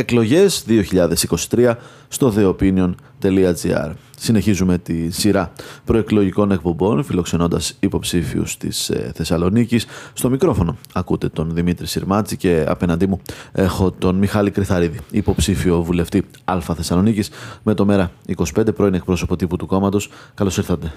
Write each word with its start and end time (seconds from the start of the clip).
Εκλογές 0.00 0.64
2023 1.50 1.74
στο 2.08 2.32
theopinion.gr 2.36 3.92
Συνεχίζουμε 4.18 4.78
τη 4.78 5.10
σειρά 5.10 5.52
προεκλογικών 5.84 6.50
εκπομπών 6.50 7.04
φιλοξενώντας 7.04 7.76
υποψήφιους 7.80 8.56
της 8.56 8.90
ε, 8.90 9.12
Θεσσαλονίκης. 9.14 9.86
Στο 10.12 10.30
μικρόφωνο 10.30 10.76
ακούτε 10.92 11.28
τον 11.28 11.54
Δημήτρη 11.54 11.86
Συρμάτζη 11.86 12.36
και 12.36 12.64
απέναντί 12.68 13.06
μου 13.06 13.20
έχω 13.52 13.90
τον 13.90 14.16
Μιχάλη 14.16 14.50
Κρυθαρίδη, 14.50 14.98
υποψήφιο 15.10 15.82
βουλευτή 15.82 16.24
Α 16.44 16.60
Θεσσαλονίκης 16.60 17.30
με 17.62 17.74
το 17.74 17.84
μέρα 17.84 18.10
25 18.56 18.74
πρώην 18.74 18.94
εκπρόσωπο 18.94 19.36
τύπου 19.36 19.56
του 19.56 19.66
κόμματος. 19.66 20.10
Καλώς 20.34 20.56
ήρθατε. 20.56 20.92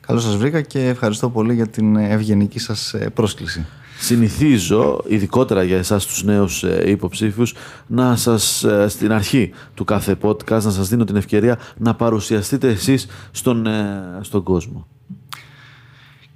Καλώς 0.00 0.22
σας 0.22 0.36
βρήκα 0.36 0.60
και 0.60 0.88
ευχαριστώ 0.88 1.30
πολύ 1.30 1.54
για 1.54 1.66
την 1.66 1.96
ευγενική 1.96 2.58
σας 2.58 2.94
ε, 2.94 3.10
πρόσκληση 3.14 3.66
συνηθίζω, 3.98 5.04
ειδικότερα 5.06 5.62
για 5.62 5.76
εσάς 5.76 6.06
τους 6.06 6.24
νέους 6.24 6.62
ε, 6.62 6.82
υποψήφιους, 6.86 7.54
να 7.86 8.16
σας 8.16 8.64
ε, 8.64 8.88
στην 8.88 9.12
αρχή 9.12 9.50
του 9.74 9.84
κάθε 9.84 10.16
podcast 10.22 10.62
να 10.62 10.70
σας 10.70 10.88
δίνω 10.88 11.04
την 11.04 11.16
ευκαιρία 11.16 11.58
να 11.76 11.94
παρουσιαστείτε 11.94 12.68
εσείς 12.68 13.06
στον, 13.30 13.66
ε, 13.66 14.18
στον 14.20 14.42
κόσμο. 14.42 14.86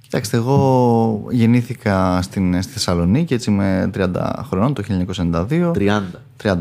Κοιτάξτε, 0.01 0.37
εγώ 0.37 1.25
γεννήθηκα 1.29 2.21
στην, 2.21 2.61
στη 2.61 2.71
Θεσσαλονίκη 2.71 3.33
έτσι 3.33 3.51
με 3.51 3.89
30 3.93 4.07
χρονών 4.49 4.73
το 4.73 4.83
1992. 5.21 5.71
30. 5.71 6.01
30. 6.43 6.55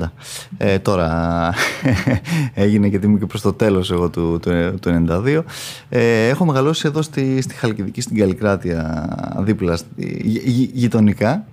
Ε, 0.56 0.78
τώρα 0.78 1.54
έγινε 2.54 2.88
και 2.88 2.98
τιμή 2.98 3.18
και 3.18 3.26
προς 3.26 3.40
το 3.40 3.52
τέλος 3.52 3.90
εγώ 3.90 4.10
του, 4.10 4.38
του, 4.42 4.74
του 4.80 5.04
92. 5.08 5.42
Ε, 5.88 6.28
έχω 6.28 6.44
μεγαλώσει 6.44 6.86
εδώ 6.86 7.02
στη, 7.02 7.40
στη 7.40 7.54
Χαλκιδική, 7.54 8.00
στην 8.00 8.16
Καλλικράτεια, 8.16 9.08
δίπλα 9.38 9.78
γει, 9.96 10.70
γειτονικά. 10.72 11.44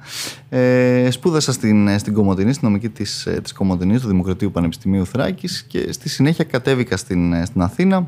Ε, 0.49 1.07
σπούδασα 1.11 1.51
στην, 1.51 1.99
στην 1.99 2.13
Κομωτινή, 2.13 2.53
στην 2.53 2.67
νομική 2.67 2.89
της, 2.89 3.27
της 3.41 3.53
Κομωτινής, 3.53 4.01
του 4.01 4.07
Δημοκρατίου 4.07 4.51
Πανεπιστημίου 4.51 5.05
Θράκης 5.05 5.63
και 5.67 5.91
στη 5.91 6.09
συνέχεια 6.09 6.43
κατέβηκα 6.43 6.97
στην, 6.97 7.45
στην 7.45 7.61
Αθήνα 7.61 8.07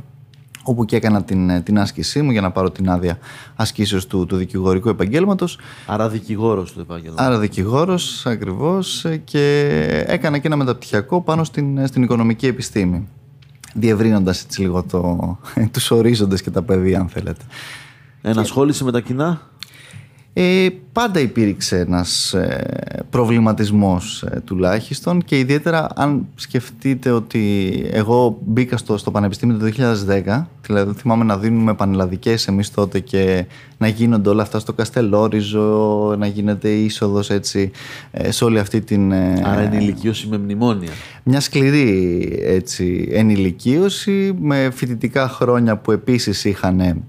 όπου 0.63 0.85
και 0.85 0.95
έκανα 0.95 1.23
την, 1.23 1.63
την 1.63 1.79
άσκησή 1.79 2.21
μου 2.21 2.31
για 2.31 2.41
να 2.41 2.51
πάρω 2.51 2.71
την 2.71 2.89
άδεια 2.89 3.17
ασκήσεως 3.55 4.07
του, 4.07 4.25
του 4.25 4.35
δικηγορικού 4.35 4.89
επαγγέλματος. 4.89 5.57
Άρα 5.85 6.09
δικηγόρος 6.09 6.71
του 6.71 6.79
επάγγελμα. 6.79 7.15
Άρα 7.19 7.39
δικηγόρος 7.39 8.25
ακριβώς 8.25 9.05
και 9.23 9.67
έκανα 10.07 10.37
και 10.37 10.47
ένα 10.47 10.55
μεταπτυχιακό 10.55 11.21
πάνω 11.21 11.43
στην, 11.43 11.87
στην 11.87 12.03
οικονομική 12.03 12.47
επιστήμη. 12.47 13.07
Διευρύνοντας 13.73 14.43
έτσι 14.43 14.61
λίγο 14.61 14.83
το, 14.83 15.37
τους 15.71 15.91
ορίζοντες 15.91 16.41
και 16.41 16.49
τα 16.49 16.61
παιδεία 16.61 16.99
αν 16.99 17.09
θέλετε. 17.09 17.41
Ενασχόληση 18.21 18.83
με 18.83 18.91
τα 18.91 18.99
κοινά; 18.99 19.50
Ε, 20.33 20.67
πάντα 20.91 21.19
υπήρξε 21.19 21.79
ένας 21.79 22.33
ε, 22.33 23.03
προβληματισμός 23.09 24.23
ε, 24.23 24.39
τουλάχιστον 24.45 25.21
και 25.23 25.39
ιδιαίτερα 25.39 25.87
αν 25.95 26.27
σκεφτείτε 26.35 27.11
ότι 27.11 27.71
εγώ 27.91 28.37
μπήκα 28.45 28.77
στο, 28.77 28.97
στο 28.97 29.11
Πανεπιστήμιο 29.11 29.57
το 29.57 29.71
2010 30.27 30.43
δηλαδή 30.65 30.93
θυμάμαι 30.93 31.23
να 31.23 31.37
δίνουμε 31.37 31.73
πανελλαδικές 31.73 32.47
εμείς 32.47 32.71
τότε 32.71 32.99
και 32.99 33.45
να 33.77 33.87
γίνονται 33.87 34.29
όλα 34.29 34.41
αυτά 34.41 34.59
στο 34.59 34.73
Καστελόριζο 34.73 36.15
να 36.17 36.27
γίνεται 36.27 36.69
είσοδος 36.69 37.29
έτσι 37.29 37.71
ε, 38.11 38.31
σε 38.31 38.43
όλη 38.43 38.59
αυτή 38.59 38.81
την... 38.81 39.11
Ε, 39.11 39.41
Άρα 39.45 39.61
ενηλικίωση 39.61 40.27
με 40.27 40.37
μνημόνια. 40.37 40.91
Μια 41.23 41.39
σκληρή 41.39 42.39
έτσι, 42.41 43.09
ενηλικίωση 43.11 44.33
με 44.39 44.69
φοιτητικά 44.73 45.27
χρόνια 45.27 45.77
που 45.77 45.91
επίσης 45.91 46.45
είχαν 46.45 47.03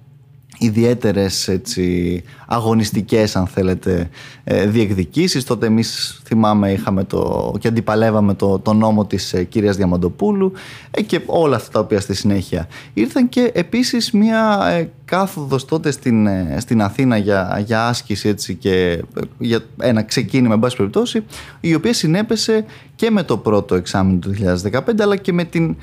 ιδιαίτερες 0.62 1.48
έτσι, 1.48 2.22
αγωνιστικές 2.46 3.36
αν 3.36 3.46
θέλετε 3.46 4.08
ε, 4.44 4.66
διεκδικήσεις. 4.66 5.44
Τότε 5.44 5.66
εμείς 5.66 6.20
θυμάμαι 6.24 6.72
είχαμε 6.72 7.04
το, 7.04 7.52
και 7.58 7.68
αντιπαλεύαμε 7.68 8.34
το, 8.34 8.58
το 8.58 8.72
νόμο 8.72 9.06
της 9.06 9.32
ε, 9.32 9.44
κυρίας 9.44 9.76
Διαμαντοπούλου 9.76 10.52
ε, 10.90 11.02
και 11.02 11.20
όλα 11.26 11.56
αυτά 11.56 11.70
τα 11.70 11.80
οποία 11.80 12.00
στη 12.00 12.14
συνέχεια 12.14 12.68
ήρθαν. 12.94 13.28
Και 13.28 13.50
επίσης 13.54 14.10
μια 14.10 14.60
ε, 14.70 14.90
κάθοδος 15.04 15.64
τότε 15.64 15.90
στην, 15.90 16.26
ε, 16.26 16.56
στην 16.60 16.82
Αθήνα 16.82 17.16
για, 17.16 17.62
για 17.66 17.86
άσκηση 17.86 18.28
έτσι, 18.28 18.54
και 18.54 19.04
για 19.38 19.60
ένα 19.80 20.02
ξεκίνημα 20.02 20.54
εν 20.54 20.60
πάση 20.60 20.76
περιπτώσει 20.76 21.24
η 21.60 21.74
οποία 21.74 21.92
συνέπεσε 21.92 22.64
και 22.94 23.10
με 23.10 23.22
το 23.22 23.36
πρώτο 23.36 23.74
εξάμεινο 23.74 24.18
του 24.18 24.34
2015 24.72 24.80
αλλά 25.00 25.16
και 25.16 25.32
με 25.32 25.44
την 25.44 25.76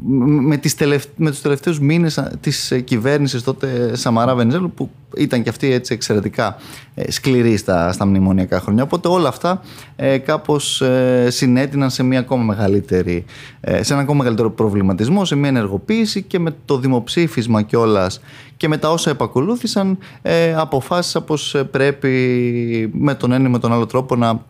με, 0.00 0.56
τις 0.56 0.74
τελευ... 0.74 1.04
με 1.16 1.30
τους 1.30 1.40
τελευταίους 1.40 1.80
μήνες 1.80 2.22
της 2.40 2.70
ε, 2.70 2.80
κυβέρνησης 2.80 3.42
τότε 3.42 3.96
Σαμαρά 3.96 4.34
Βενιζέλου 4.34 4.70
που 4.70 4.90
ήταν 5.16 5.42
και 5.42 5.48
αυτή 5.48 5.72
έτσι 5.72 5.94
εξαιρετικά 5.94 6.56
ε, 6.94 7.10
σκληρή 7.10 7.56
στα, 7.56 7.92
στα 7.92 8.06
μνημονιακά 8.06 8.60
χρόνια. 8.60 8.82
Οπότε 8.82 9.08
όλα 9.08 9.28
αυτά 9.28 9.60
ε, 9.96 10.18
κάπως 10.18 10.80
ε, 10.80 11.26
συνέτειναν 11.30 11.90
σε, 11.90 12.02
μια 12.02 12.18
ακόμα 12.18 12.42
μεγαλύτερη, 12.42 13.24
ε, 13.60 13.82
σε 13.82 13.92
ένα 13.92 14.02
ακόμα 14.02 14.18
μεγαλύτερο 14.18 14.50
προβληματισμό, 14.50 15.24
σε 15.24 15.36
μια 15.36 15.48
ενεργοποίηση 15.48 16.22
και 16.22 16.38
με 16.38 16.54
το 16.64 16.78
δημοψήφισμα 16.78 17.62
κιόλας 17.62 18.20
και 18.56 18.68
με 18.68 18.76
τα 18.76 18.90
όσα 18.90 19.10
επακολούθησαν 19.10 19.98
ε, 20.22 20.54
αποφάσισα 20.54 21.20
πως 21.22 21.56
πρέπει 21.70 22.90
με 22.92 23.14
τον 23.14 23.32
ένα 23.32 23.48
ή 23.48 23.50
με 23.50 23.58
τον 23.58 23.72
άλλο 23.72 23.86
τρόπο 23.86 24.16
να 24.16 24.42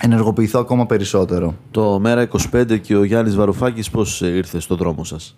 ενεργοποιηθώ 0.00 0.60
ακόμα 0.60 0.86
περισσότερο. 0.86 1.54
Το 1.70 1.98
Μέρα 1.98 2.28
25 2.52 2.78
και 2.80 2.96
ο 2.96 3.04
Γιάννης 3.04 3.36
Βαρουφάκης 3.36 3.90
πώς 3.90 4.20
ήρθε 4.20 4.60
στο 4.60 4.76
δρόμο 4.76 5.04
σας; 5.04 5.36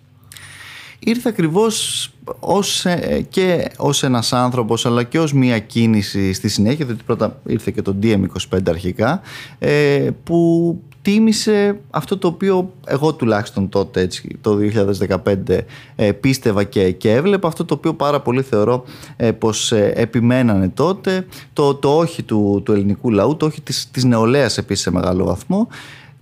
Ήρθε 0.99 1.29
ακριβώς 1.29 2.09
ως, 2.39 2.85
ε, 2.85 3.25
και 3.29 3.71
ως 3.77 4.03
ένας 4.03 4.33
άνθρωπος 4.33 4.85
αλλά 4.85 5.03
και 5.03 5.19
ως 5.19 5.33
μια 5.33 5.59
κίνηση 5.59 6.33
στη 6.33 6.49
συνέχεια 6.49 6.85
διότι 6.85 7.03
πρώτα 7.03 7.39
ήρθε 7.45 7.71
και 7.71 7.81
το 7.81 7.95
DM25 8.01 8.59
αρχικά 8.67 9.21
ε, 9.59 10.09
που 10.23 10.81
τίμησε 11.07 11.79
αυτό 11.89 12.17
το 12.17 12.27
οποίο 12.27 12.73
εγώ 12.85 13.13
τουλάχιστον 13.13 13.69
τότε 13.69 14.01
έτσι, 14.01 14.37
το 14.41 14.57
2015 15.23 15.59
ε, 15.95 16.11
πίστευα 16.11 16.63
και, 16.63 16.91
και 16.91 17.11
έβλεπα. 17.13 17.47
Αυτό 17.47 17.65
το 17.65 17.73
οποίο 17.73 17.93
πάρα 17.93 18.21
πολύ 18.21 18.41
θεωρώ 18.41 18.83
ε, 19.15 19.31
πως 19.31 19.71
ε, 19.71 19.91
επιμένανε 19.95 20.69
τότε. 20.69 21.25
Το, 21.53 21.75
το 21.75 21.97
όχι 21.97 22.23
του, 22.23 22.61
του 22.65 22.71
ελληνικού 22.71 23.09
λαού, 23.09 23.37
το 23.37 23.45
όχι 23.45 23.61
της, 23.61 23.91
της 23.91 24.03
νεολαίας 24.03 24.57
επίσης 24.57 24.83
σε 24.83 24.91
μεγάλο 24.91 25.25
βαθμό 25.25 25.67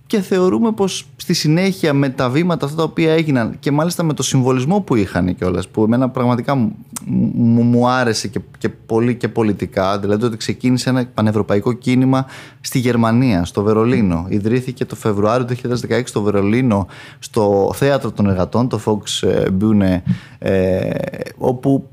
και 0.06 0.20
θεωρούμε 0.20 0.72
πως 0.72 1.06
στη 1.16 1.34
συνέχεια 1.34 1.92
με 1.92 2.08
τα 2.08 2.30
βήματα 2.30 2.64
αυτά 2.64 2.76
τα 2.76 2.82
οποία 2.82 3.12
έγιναν 3.12 3.56
και 3.58 3.70
μάλιστα 3.70 4.02
με 4.02 4.12
το 4.12 4.22
συμβολισμό 4.22 4.80
που 4.80 4.94
είχαν 4.94 5.34
κιόλας, 5.34 5.68
που 5.68 5.82
εμένα 5.82 6.08
πραγματικά 6.08 6.54
μου, 6.54 7.62
μου 7.62 7.88
άρεσε 7.88 8.28
και, 8.28 8.40
και 8.58 8.68
πολύ 8.68 9.14
και 9.14 9.28
πολιτικά 9.28 9.98
δηλαδή 9.98 10.24
ότι 10.24 10.36
ξεκίνησε 10.36 10.88
ένα 10.88 11.06
πανευρωπαϊκό 11.14 11.72
κίνημα 11.72 12.26
στη 12.60 12.78
Γερμανία, 12.78 13.44
στο 13.44 13.62
Βερολίνο. 13.62 14.26
Ιδρύθηκε 14.28 14.84
το 14.84 14.96
Φεβρουάριο 14.96 15.44
του 15.46 15.54
2016 15.88 16.02
στο 16.04 16.22
Βερολίνο 16.22 16.86
στο 17.18 17.70
Θέατρο 17.74 18.12
των 18.12 18.26
Εργατών 18.26 18.68
το 18.68 18.80
Volksbühne 18.84 20.00
ε, 20.38 20.90
όπου 21.38 21.88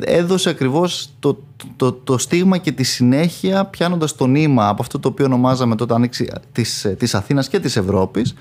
έδωσε 0.00 0.48
ακριβώς 0.48 1.08
το, 1.18 1.38
το, 1.76 1.92
το 1.92 2.18
στίγμα 2.18 2.58
και 2.58 2.72
τη 2.72 2.82
συνέχεια 2.82 3.64
πιάνοντας 3.64 4.14
το 4.14 4.26
νήμα 4.26 4.68
από 4.68 4.82
αυτό 4.82 4.98
το 4.98 5.08
οποίο 5.08 5.24
ονομάζαμε 5.24 5.76
τότε 5.76 5.94
άνοιξη 5.94 6.32
της, 6.52 6.94
της 6.98 7.14
Αθήνας 7.14 7.48
και 7.48 7.60
της 7.60 7.76
Ευρώπης 7.76 8.34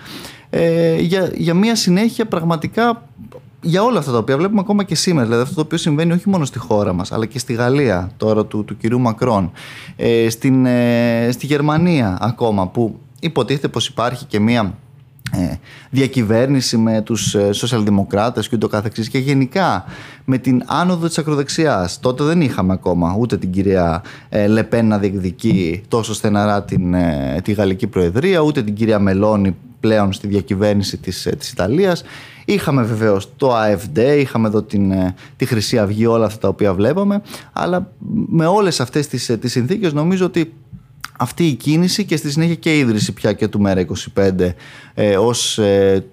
ε, 0.50 1.00
για, 1.00 1.32
για 1.36 1.54
μια 1.54 1.76
συνέχεια 1.76 2.26
πραγματικά 2.26 3.04
για 3.62 3.84
όλα 3.84 4.00
αυτά 4.00 4.12
τα 4.12 4.18
οποία 4.18 4.38
βλέπουμε 4.38 4.60
ακόμα 4.60 4.84
και 4.84 4.96
σήμερα. 4.96 5.26
Δηλαδή 5.26 5.44
αυτό 5.44 5.56
το 5.56 5.62
οποίο 5.62 5.78
συμβαίνει 5.78 6.12
όχι 6.12 6.30
μόνο 6.30 6.46
στη 6.46 6.60
χώρα 6.60 6.94
μας 6.94 7.12
αλλά 7.12 7.26
και 7.26 7.40
στη 7.40 7.54
Γαλλία 7.54 8.12
τώρα 8.18 8.46
του, 8.46 8.66
του 8.66 8.78
κυρίου 8.78 9.00
Μακρόν 9.00 9.52
ε, 9.96 10.30
στην, 10.30 10.66
ε, 10.66 11.30
στη 11.32 11.46
Γερμανία 11.46 12.18
ακόμα 12.22 12.68
που 12.68 13.00
υποτίθεται 13.20 13.68
πως 13.68 13.88
υπάρχει 13.88 14.26
και 14.26 14.40
μια 14.40 14.62
ε, 14.62 14.85
διακυβέρνηση 15.90 16.78
με 16.78 17.02
τους 17.02 17.36
ε, 17.36 17.52
σοσιαλδημοκράτες 17.52 18.48
και 18.48 18.56
ούτω 18.56 18.68
καθεξής 18.68 19.10
και 19.10 19.18
γενικά 19.18 19.86
με 20.26 20.38
την 20.38 20.64
άνοδο 20.66 21.08
της 21.08 21.18
ακροδεξιάς. 21.18 22.00
Τότε 22.00 22.24
δεν 22.24 22.42
είχαμε 22.42 22.74
ακόμα 22.74 23.16
ούτε 23.20 23.38
την 23.38 23.52
κυρία 23.52 24.04
ε, 24.30 24.48
Λεπέν 24.48 24.88
να 24.88 24.98
διεκδικεί 24.98 25.84
τόσο 25.88 26.14
στεναρά 26.14 26.64
την, 26.64 26.96
τη 27.44 27.52
Γαλλική 27.52 27.88
Προεδρία, 27.88 28.40
ούτε 28.40 28.64
την 28.64 28.74
κυρία 28.74 29.00
Μελώνη 29.00 29.56
πλέον 29.80 30.14
στη 30.14 30.28
διακυβέρνηση 30.28 30.98
της, 30.98 31.30
της 31.38 31.52
Ιταλίας. 31.52 32.04
Είχαμε 32.46 32.84
βεβαίως 32.84 33.30
το 33.38 33.54
AFD, 33.56 34.00
είχαμε 34.20 34.48
εδώ 34.48 34.62
την, 34.62 34.94
τη 35.36 35.46
Χρυσή 35.46 35.80
Αυγή, 35.80 36.06
όλα 36.06 36.26
αυτά 36.26 36.40
τα 36.40 36.48
οποία 36.48 36.74
βλέπαμε, 36.74 37.22
αλλά 37.54 37.92
με 38.28 38.46
όλες 38.46 38.80
αυτές 38.80 39.08
τις, 39.08 39.38
τις 39.40 39.52
συνθήκες 39.52 39.94
νομίζω 39.94 40.26
ότι 40.26 40.54
αυτή 41.18 41.48
η 41.48 41.54
κίνηση 41.54 42.06
και 42.06 42.18
στη 42.18 42.32
συνέχεια 42.32 42.56
και 42.56 42.76
η 42.76 42.80
ίδρυση 42.80 43.14
πια 43.14 43.34
και 43.34 43.48
του 43.48 43.62
Μέρα 43.62 43.86
25 44.16 44.52
ε, 44.94 45.18
ως 45.18 45.58
ε, 45.58 46.06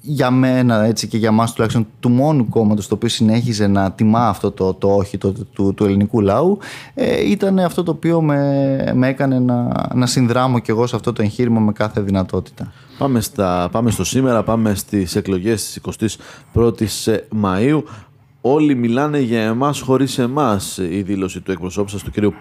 για 0.00 0.30
μένα 0.30 0.84
έτσι 0.84 1.08
και 1.08 1.16
για 1.16 1.32
μας 1.32 1.52
τουλάχιστον 1.52 1.86
του 2.00 2.08
μόνου 2.08 2.48
κόμματος 2.48 2.88
το 2.88 2.94
οποίο 2.94 3.08
συνέχιζε 3.08 3.66
να 3.66 3.92
τιμά 3.92 4.28
αυτό 4.28 4.50
το, 4.50 4.74
το 4.74 4.94
όχι 4.94 5.18
το, 5.18 5.32
του, 5.32 5.74
του 5.74 5.84
ελληνικού 5.84 6.20
λαού 6.20 6.58
ε, 6.94 7.30
ήταν 7.30 7.58
αυτό 7.58 7.82
το 7.82 7.90
οποίο 7.90 8.22
με, 8.22 8.92
με 8.94 9.08
έκανε 9.08 9.38
να, 9.38 9.72
να 9.94 10.06
συνδράμω 10.06 10.58
και 10.58 10.70
εγώ 10.70 10.86
σε 10.86 10.96
αυτό 10.96 11.12
το 11.12 11.22
εγχείρημα 11.22 11.60
με 11.60 11.72
κάθε 11.72 12.00
δυνατότητα. 12.00 12.72
Πάμε, 12.98 13.20
στα, 13.20 13.68
πάμε 13.72 13.90
στο 13.90 14.04
σήμερα, 14.04 14.42
πάμε 14.42 14.74
στις 14.74 15.16
εκλογές 15.16 15.80
της 15.96 16.16
21ης 16.54 17.16
Μαΐου 17.42 17.82
όλοι 18.40 18.74
μιλάνε 18.74 19.18
για 19.18 19.42
εμάς 19.42 19.80
χωρίς 19.80 20.18
εμάς 20.18 20.78
η 20.78 21.02
δήλωση 21.02 21.40
του 21.40 21.52
εκπροσώπου 21.52 21.88
σας 21.88 22.02
του 22.02 22.10
κυρίου 22.10 22.34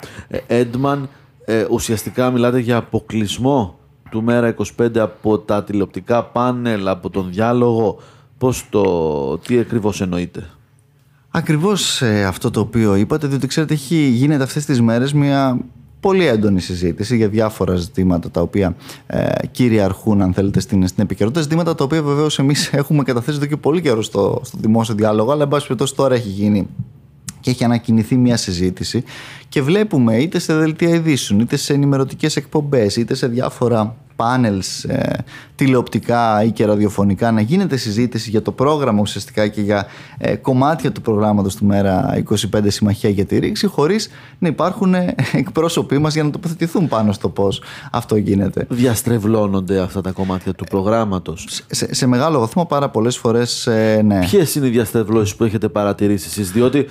Έντμαν 0.47 1.09
ε, 1.49 1.65
ουσιαστικά 1.69 2.31
μιλάτε 2.31 2.59
για 2.59 2.77
αποκλεισμό 2.77 3.79
του 4.09 4.23
Μέρα 4.23 4.55
25 4.79 4.97
από 4.97 5.39
τα 5.39 5.63
τηλεοπτικά 5.63 6.23
πάνελ, 6.23 6.87
από 6.87 7.09
τον 7.09 7.29
διάλογο, 7.31 7.99
πώς 8.37 8.65
το, 8.69 9.37
τι 9.37 9.59
ακριβώς 9.59 10.01
εννοείται. 10.01 10.49
Ακριβώς 11.29 12.01
ε, 12.01 12.25
αυτό 12.25 12.51
το 12.51 12.59
οποίο 12.59 12.95
είπατε, 12.95 13.27
διότι 13.27 13.47
ξέρετε 13.47 13.73
έχει 13.73 13.95
γίνεται 13.95 14.43
αυτές 14.43 14.65
τις 14.65 14.81
μέρες 14.81 15.13
μια 15.13 15.59
πολύ 15.99 16.27
έντονη 16.27 16.59
συζήτηση 16.59 17.15
για 17.15 17.27
διάφορα 17.27 17.75
ζητήματα 17.75 18.31
τα 18.31 18.41
οποία 18.41 18.75
ε, 19.07 19.47
κυριαρχούν 19.51 20.21
αν 20.21 20.33
θέλετε 20.33 20.59
στην, 20.59 20.87
στην 20.87 21.03
επικαιρότητα. 21.03 21.41
Ζητήματα 21.41 21.75
τα 21.75 21.83
οποία 21.83 22.03
βεβαίως 22.03 22.39
εμείς 22.39 22.73
έχουμε 22.73 23.03
καταθέσει 23.03 23.37
εδώ 23.37 23.45
και 23.45 23.57
πολύ 23.57 23.81
καιρό 23.81 24.01
στο, 24.01 24.41
στο 24.43 24.57
δημόσιο 24.61 24.95
διάλογο 24.95 25.31
αλλά 25.31 25.43
εν 25.43 25.49
πάση 25.49 25.67
περιπτώσει 25.67 25.95
τώρα 25.95 26.15
έχει 26.15 26.29
γίνει 26.29 26.67
και 27.47 27.53
έχει 27.53 27.63
ανακοινηθεί 27.63 28.17
μια 28.17 28.37
συζήτηση 28.37 29.03
και 29.49 29.61
βλέπουμε 29.61 30.17
είτε 30.17 30.39
σε 30.39 30.55
δελτία 30.55 30.89
ειδήσεων, 30.89 31.39
είτε 31.39 31.55
σε 31.55 31.73
ενημερωτικές 31.73 32.35
εκπομπές, 32.35 32.95
είτε 32.95 33.15
σε 33.15 33.27
διάφορα 33.27 33.95
πάνελς 34.17 34.83
ε, 34.83 35.23
τηλεοπτικά 35.55 36.43
ή 36.43 36.51
και 36.51 36.65
ραδιοφωνικά 36.65 37.31
να 37.31 37.41
γίνεται 37.41 37.77
συζήτηση 37.77 38.29
για 38.29 38.41
το 38.41 38.51
πρόγραμμα 38.51 39.01
ουσιαστικά 39.01 39.47
και 39.47 39.61
για 39.61 39.87
ε, 40.17 40.35
κομμάτια 40.35 40.91
του 40.91 41.01
προγράμματος 41.01 41.55
του 41.55 41.65
Μέρα 41.65 42.23
25 42.29 42.35
Συμμαχία 42.67 43.09
για 43.09 43.25
τη 43.25 43.39
Ρήξη 43.39 43.67
χωρίς 43.67 44.09
να 44.39 44.47
υπάρχουν 44.47 44.93
ε, 44.93 45.15
εκπρόσωποι 45.33 45.97
μας 45.97 46.13
για 46.13 46.23
να 46.23 46.29
τοποθετηθούν 46.29 46.87
πάνω 46.87 47.11
στο 47.11 47.29
πώς 47.29 47.61
αυτό 47.91 48.15
γίνεται. 48.15 48.65
Διαστρεβλώνονται 48.69 49.79
αυτά 49.79 50.01
τα 50.01 50.11
κομμάτια 50.11 50.53
του 50.53 50.63
προγράμματος. 50.63 51.61
Σε, 51.67 51.93
σε 51.93 52.07
μεγάλο 52.07 52.39
βαθμό 52.39 52.65
πάρα 52.65 52.89
πολλές 52.89 53.17
φορές 53.17 53.67
ε, 53.67 54.01
ναι. 54.05 54.19
Ποιες 54.19 54.55
είναι 54.55 54.67
οι 54.67 54.69
διαστρεβλώσεις 54.69 55.35
που 55.35 55.43
έχετε 55.43 55.67
παρατηρήσει 55.69 56.27
εσείς; 56.29 56.51
Διότι 56.51 56.85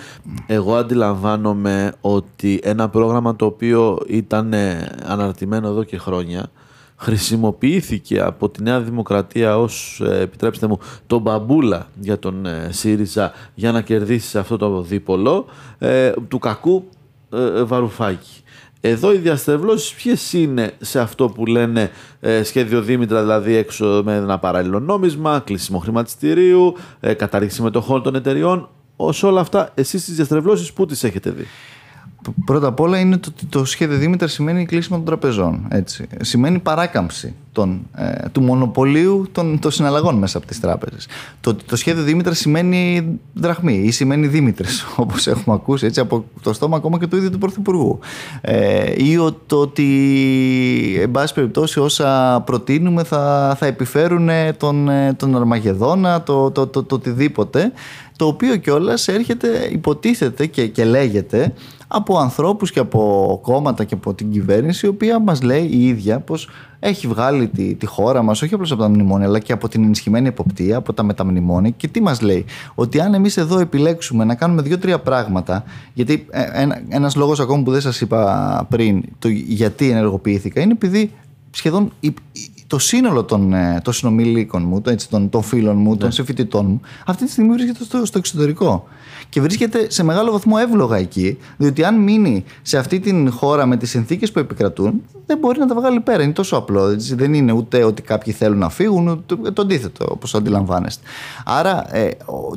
εγώ 0.46 0.75
αντιλαμβάνομαι 0.75 1.93
ότι 2.00 2.61
ένα 2.62 2.88
πρόγραμμα 2.88 3.37
το 3.37 3.44
οποίο 3.44 3.99
ήταν 4.08 4.52
ε, 4.52 4.88
αναρτημένο 5.06 5.69
εδώ 5.69 5.84
και 5.84 5.99
χρόνια 5.99 6.50
χρησιμοποιήθηκε 6.96 8.20
από 8.20 8.48
τη 8.48 8.62
Νέα 8.62 8.81
Δημοκρατία 8.81 9.58
ως, 9.58 10.00
ε, 10.04 10.20
επιτρέψτε 10.20 10.66
μου, 10.66 10.78
τον 11.06 11.20
μπαμπούλα 11.20 11.88
για 12.00 12.19
τον 12.19 12.46
ε, 12.46 12.69
ΣΥΡΙΖΑ 12.70 13.32
για 13.54 13.72
να 13.72 13.81
κερδίσει 13.81 14.28
σε 14.28 14.38
αυτό 14.38 14.56
το 14.56 14.82
δίπολο 14.82 15.46
ε, 15.78 16.12
του 16.28 16.38
κακού 16.38 16.88
ε, 17.32 17.62
Βαρουφάκη. 17.62 18.40
Εδώ 18.81 19.12
οι 19.12 19.16
διαστρεβλώσεις 19.16 19.93
ποιες 19.93 20.32
είναι 20.32 20.72
σε 20.81 21.00
αυτό 21.00 21.28
που 21.28 21.46
λένε 21.46 21.90
σχέδιο 22.43 22.82
Δήμητρα, 22.82 23.20
δηλαδή 23.20 23.54
έξω 23.54 24.02
με 24.04 24.14
ένα 24.14 24.38
παράλληλο 24.38 24.81
νόμισμα, 24.81 25.43
κλείσιμο 25.44 25.78
χρηματιστηρίου, 25.78 26.75
ε, 27.00 27.14
κατάργηση 27.14 27.62
μετοχών 27.62 28.02
των 28.02 28.14
εταιριών. 28.14 28.69
Ως 28.96 29.22
όλα 29.22 29.40
αυτά, 29.40 29.70
εσείς 29.75 30.04
τις 30.04 30.14
διαστρεβλώσεις 30.14 30.72
πού 30.72 30.87
τις 30.87 31.04
έχετε 31.04 31.31
δει; 31.31 31.46
Πρώτα 32.44 32.67
απ' 32.67 32.81
όλα 32.81 32.99
είναι 32.99 33.14
ότι 33.14 33.31
το, 33.31 33.58
το 33.58 33.64
σχέδιο 33.64 33.99
Δήμητρα 33.99 34.28
σημαίνει 34.28 34.67
κλείσιμο 34.67 34.96
των 34.96 35.06
τραπεζών. 35.06 35.67
Έτσι. 35.69 36.06
Σημαίνει 36.20 36.58
παράκαμψη 36.58 37.34
των, 37.56 37.81
ε, 37.96 38.28
του 38.32 38.43
μονοπωλίου 38.43 39.28
των, 39.32 39.58
των 39.58 39.70
συναλλαγών 39.70 40.14
μέσα 40.14 40.38
από 40.38 40.46
τις 40.46 40.61
τράπεζες. 40.61 41.06
Το, 41.40 41.55
το 41.55 41.76
σχέδιο 41.76 42.02
Δήμητρα 42.02 42.34
σημαίνει 42.34 43.08
δραχμή 43.34 43.75
ή 43.75 43.90
σημαίνει 43.90 44.26
Δήμητρες, 44.26 44.87
όπως 44.96 45.26
έχουμε 45.26 45.55
ακούσει 45.55 45.87
έτσι, 45.87 46.00
από 46.00 46.25
το 46.43 46.52
στόμα 46.52 46.76
ακόμα 46.76 46.99
και 46.99 47.06
του 47.06 47.17
ίδιου 47.17 47.31
του 47.31 47.38
Πρωθυπουργού. 47.38 47.99
Ε, 48.40 48.93
ή 48.96 49.17
ο, 49.17 49.32
το 49.46 49.56
ότι, 49.56 49.88
εν 51.00 51.11
πάση 51.11 51.34
περιπτώσει, 51.34 51.81
όσα 51.81 52.43
προτείνουμε 52.46 53.05
θα, 53.05 53.55
θα 53.58 53.67
επιφέρουν 53.67 54.29
τον, 54.56 54.88
ε, 54.88 55.12
τον 55.12 55.37
Αρμαγεδόνα, 55.37 56.22
το, 56.22 56.50
το, 56.50 56.67
το, 56.67 56.82
το, 56.82 56.94
οτιδήποτε. 56.94 57.72
Το 58.17 58.26
οποίο 58.26 58.56
κιόλας 58.56 59.08
έρχεται, 59.08 59.69
υποτίθεται 59.72 60.46
και, 60.46 60.67
και 60.67 60.84
λέγεται 60.84 61.52
από 61.88 62.18
ανθρώπους 62.18 62.72
και 62.72 62.78
από 62.78 63.38
κόμματα 63.42 63.84
και 63.84 63.94
από 63.94 64.14
την 64.14 64.30
κυβέρνηση 64.30 64.86
η 64.86 64.88
οποία 64.88 65.18
μας 65.18 65.42
λέει 65.42 65.64
η 65.64 65.86
ίδια 65.86 66.20
πως 66.20 66.48
έχει 66.78 67.06
βγάλει 67.06 67.48
τη, 67.48 67.74
τη 67.74 67.86
χώρα 67.86 68.22
μας 68.22 68.42
όχι 68.42 68.54
απλώς 68.54 68.72
από 68.72 68.82
τα 68.82 68.88
μνημόνια 68.88 69.26
αλλά 69.26 69.38
και 69.38 69.52
από 69.52 69.68
την 69.68 69.84
ενισχυμένη 69.84 70.28
εποπτεία, 70.28 70.76
από 70.76 70.92
τα 70.92 71.02
μεταμνημόνια. 71.02 71.70
Και 71.70 71.88
τι 71.88 72.02
μας 72.02 72.20
λέει, 72.20 72.44
ότι 72.74 73.00
αν 73.00 73.14
εμείς 73.14 73.36
εδώ 73.36 73.58
επιλέξουμε 73.58 74.24
να 74.24 74.34
κάνουμε 74.34 74.62
δύο-τρία 74.62 75.00
πράγματα 75.00 75.64
γιατί 75.94 76.26
ε, 76.30 76.42
ένα, 76.52 76.80
ένας 76.88 77.16
λόγος 77.16 77.40
ακόμα 77.40 77.62
που 77.62 77.70
δεν 77.70 77.80
σας 77.80 78.00
είπα 78.00 78.66
πριν 78.70 79.02
το 79.18 79.28
γιατί 79.28 79.90
ενεργοποιήθηκα 79.90 80.60
είναι 80.60 80.72
επειδή 80.72 81.12
σχεδόν 81.50 81.92
το 82.66 82.78
σύνολο 82.78 83.24
των, 83.24 83.52
ε, 83.52 83.80
των 83.84 83.92
συνομιλίκων 83.92 84.62
μου, 84.66 84.82
έτσι, 84.86 85.08
των, 85.08 85.28
των 85.28 85.42
φίλων 85.42 85.76
μου, 85.76 85.90
ναι. 85.90 85.96
των 85.96 86.12
συμφοιτητών 86.12 86.66
μου, 86.66 86.80
αυτή 87.06 87.24
τη 87.24 87.30
στιγμή 87.30 87.52
βρίσκεται 87.52 87.84
στο, 87.84 88.04
στο 88.04 88.18
εξωτερικό. 88.18 88.86
Και 89.28 89.40
βρίσκεται 89.40 89.90
σε 89.90 90.04
μεγάλο 90.04 90.32
βαθμό 90.32 90.54
εύλογα 90.60 90.96
εκεί, 90.96 91.38
διότι 91.56 91.84
αν 91.84 91.94
μείνει 91.94 92.44
σε 92.62 92.78
αυτή 92.78 93.00
την 93.00 93.30
χώρα 93.30 93.66
με 93.66 93.76
τις 93.76 93.90
συνθήκες 93.90 94.32
που 94.32 94.38
επικρατούν, 94.38 95.02
δεν 95.26 95.38
μπορεί 95.38 95.58
να 95.58 95.66
τα 95.66 95.74
βγάλει 95.74 96.00
πέρα. 96.00 96.22
Είναι 96.22 96.32
τόσο 96.32 96.56
απλό. 96.56 96.88
Έτσι. 96.88 97.14
Δεν 97.14 97.34
είναι 97.34 97.52
ούτε 97.52 97.84
ότι 97.84 98.02
κάποιοι 98.02 98.32
θέλουν 98.32 98.58
να 98.58 98.69
φύγουν, 98.69 99.08
ούτε 99.08 99.50
το 99.50 99.62
αντίθετο, 99.62 100.06
όπως 100.08 100.34
αντιλαμβάνεστε. 100.34 101.06
Άρα, 101.44 101.96
ε, 101.96 102.10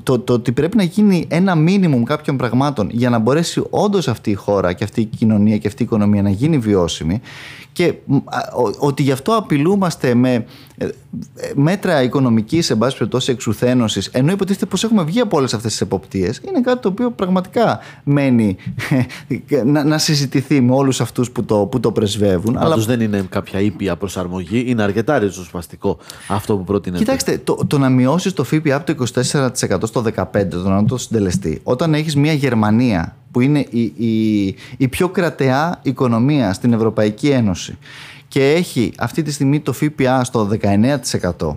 το, 0.03 0.19
το 0.19 0.33
ότι 0.33 0.51
πρέπει 0.51 0.77
να 0.77 0.83
γίνει 0.83 1.25
ένα 1.29 1.55
μίνιμουμ 1.55 2.03
κάποιων 2.03 2.37
πραγμάτων 2.37 2.89
για 2.91 3.09
να 3.09 3.19
μπορέσει 3.19 3.63
όντως 3.69 4.07
αυτή 4.07 4.29
η 4.29 4.33
χώρα 4.33 4.73
και 4.73 4.83
αυτή 4.83 5.01
η 5.01 5.05
κοινωνία 5.05 5.57
και 5.57 5.67
αυτή 5.67 5.81
η 5.81 5.85
οικονομία 5.85 6.21
να 6.21 6.29
γίνει 6.29 6.57
βιώσιμη 6.57 7.21
και 7.71 7.93
ότι 8.79 9.03
γι' 9.03 9.11
αυτό 9.11 9.35
απειλούμαστε 9.35 10.13
με 10.13 10.45
ε, 10.77 10.87
μέτρα 11.55 12.03
οικονομικής, 12.03 12.69
εν 12.69 12.77
πάση 12.77 12.97
περιπτώσει, 12.97 13.31
εξουθένωσης, 13.31 14.07
ενώ 14.07 14.31
υποτίθεται 14.31 14.65
πως 14.65 14.83
έχουμε 14.83 15.03
βγει 15.03 15.19
από 15.19 15.37
όλες 15.37 15.53
αυτές 15.53 15.71
τις 15.71 15.81
εποπτείες, 15.81 16.41
είναι 16.47 16.61
κάτι 16.61 16.81
το 16.81 16.87
οποίο 16.87 17.11
πραγματικά 17.11 17.79
μένει 18.03 18.55
να, 19.65 19.83
να 19.83 19.97
συζητηθεί 19.97 20.61
με 20.61 20.73
όλους 20.73 21.01
αυτούς 21.01 21.31
που 21.31 21.43
το, 21.43 21.57
που 21.57 21.79
το 21.79 21.91
πρεσβεύουν. 21.91 22.53
Πάντως 22.53 22.73
αλλά... 22.73 22.83
δεν 22.83 23.01
είναι 23.01 23.25
κάποια 23.29 23.59
ήπια 23.59 23.95
προσαρμογή, 23.95 24.63
είναι 24.67 24.83
αρκετά 24.83 25.19
ριζοσπαστικό 25.19 25.97
αυτό 26.27 26.57
που 26.57 26.63
προτείνεται. 26.63 27.03
Κοιτάξτε, 27.03 27.41
το, 27.43 27.59
το 27.67 27.77
να 27.77 27.89
μειώσεις 27.89 28.33
το 28.33 28.43
ΦΠΑ 28.43 28.75
από 28.75 28.93
το 28.93 29.05
24% 29.13 29.79
στο 29.83 30.03
15%, 30.15 30.23
τον 30.49 30.71
ανώτατο 30.71 30.97
συντελεστή, 30.97 31.59
όταν 31.63 31.93
έχεις 31.93 32.15
μια 32.15 32.33
Γερμανία 32.33 33.15
που 33.31 33.41
είναι 33.41 33.65
η, 33.69 33.81
η, 33.81 34.45
η 34.77 34.87
πιο 34.87 35.09
κρατεά 35.09 35.79
οικονομία 35.81 36.53
στην 36.53 36.73
Ευρωπαϊκή 36.73 37.29
Ένωση. 37.29 37.77
Και 38.27 38.51
έχει 38.51 38.91
αυτή 38.97 39.21
τη 39.21 39.31
στιγμή 39.31 39.59
το 39.59 39.73
ΦΠΑ 39.73 40.23
στο 40.23 40.49
19% 40.61 41.55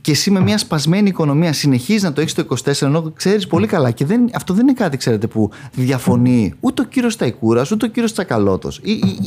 και 0.00 0.10
εσύ 0.10 0.30
με 0.30 0.40
μια 0.40 0.58
σπασμένη 0.58 1.08
οικονομία 1.08 1.52
συνεχίζεις 1.52 2.02
να 2.02 2.12
το 2.12 2.20
έχεις 2.20 2.32
στο 2.32 2.44
24, 2.64 2.82
ενώ 2.82 3.12
ξέρεις 3.16 3.46
πολύ 3.46 3.66
καλά. 3.66 3.90
Και 3.90 4.04
δεν, 4.04 4.30
αυτό 4.34 4.54
δεν 4.54 4.62
είναι 4.62 4.76
κάτι, 4.76 4.96
ξέρετε, 4.96 5.26
που 5.26 5.50
διαφωνεί 5.72 6.54
ούτε 6.60 6.82
ο 6.82 6.84
κύριος 6.84 7.16
Ταϊκούρας, 7.16 7.70
ούτε 7.70 7.86
ο 7.86 7.88
κύριος 7.88 8.12
Τσακαλώτος. 8.12 8.80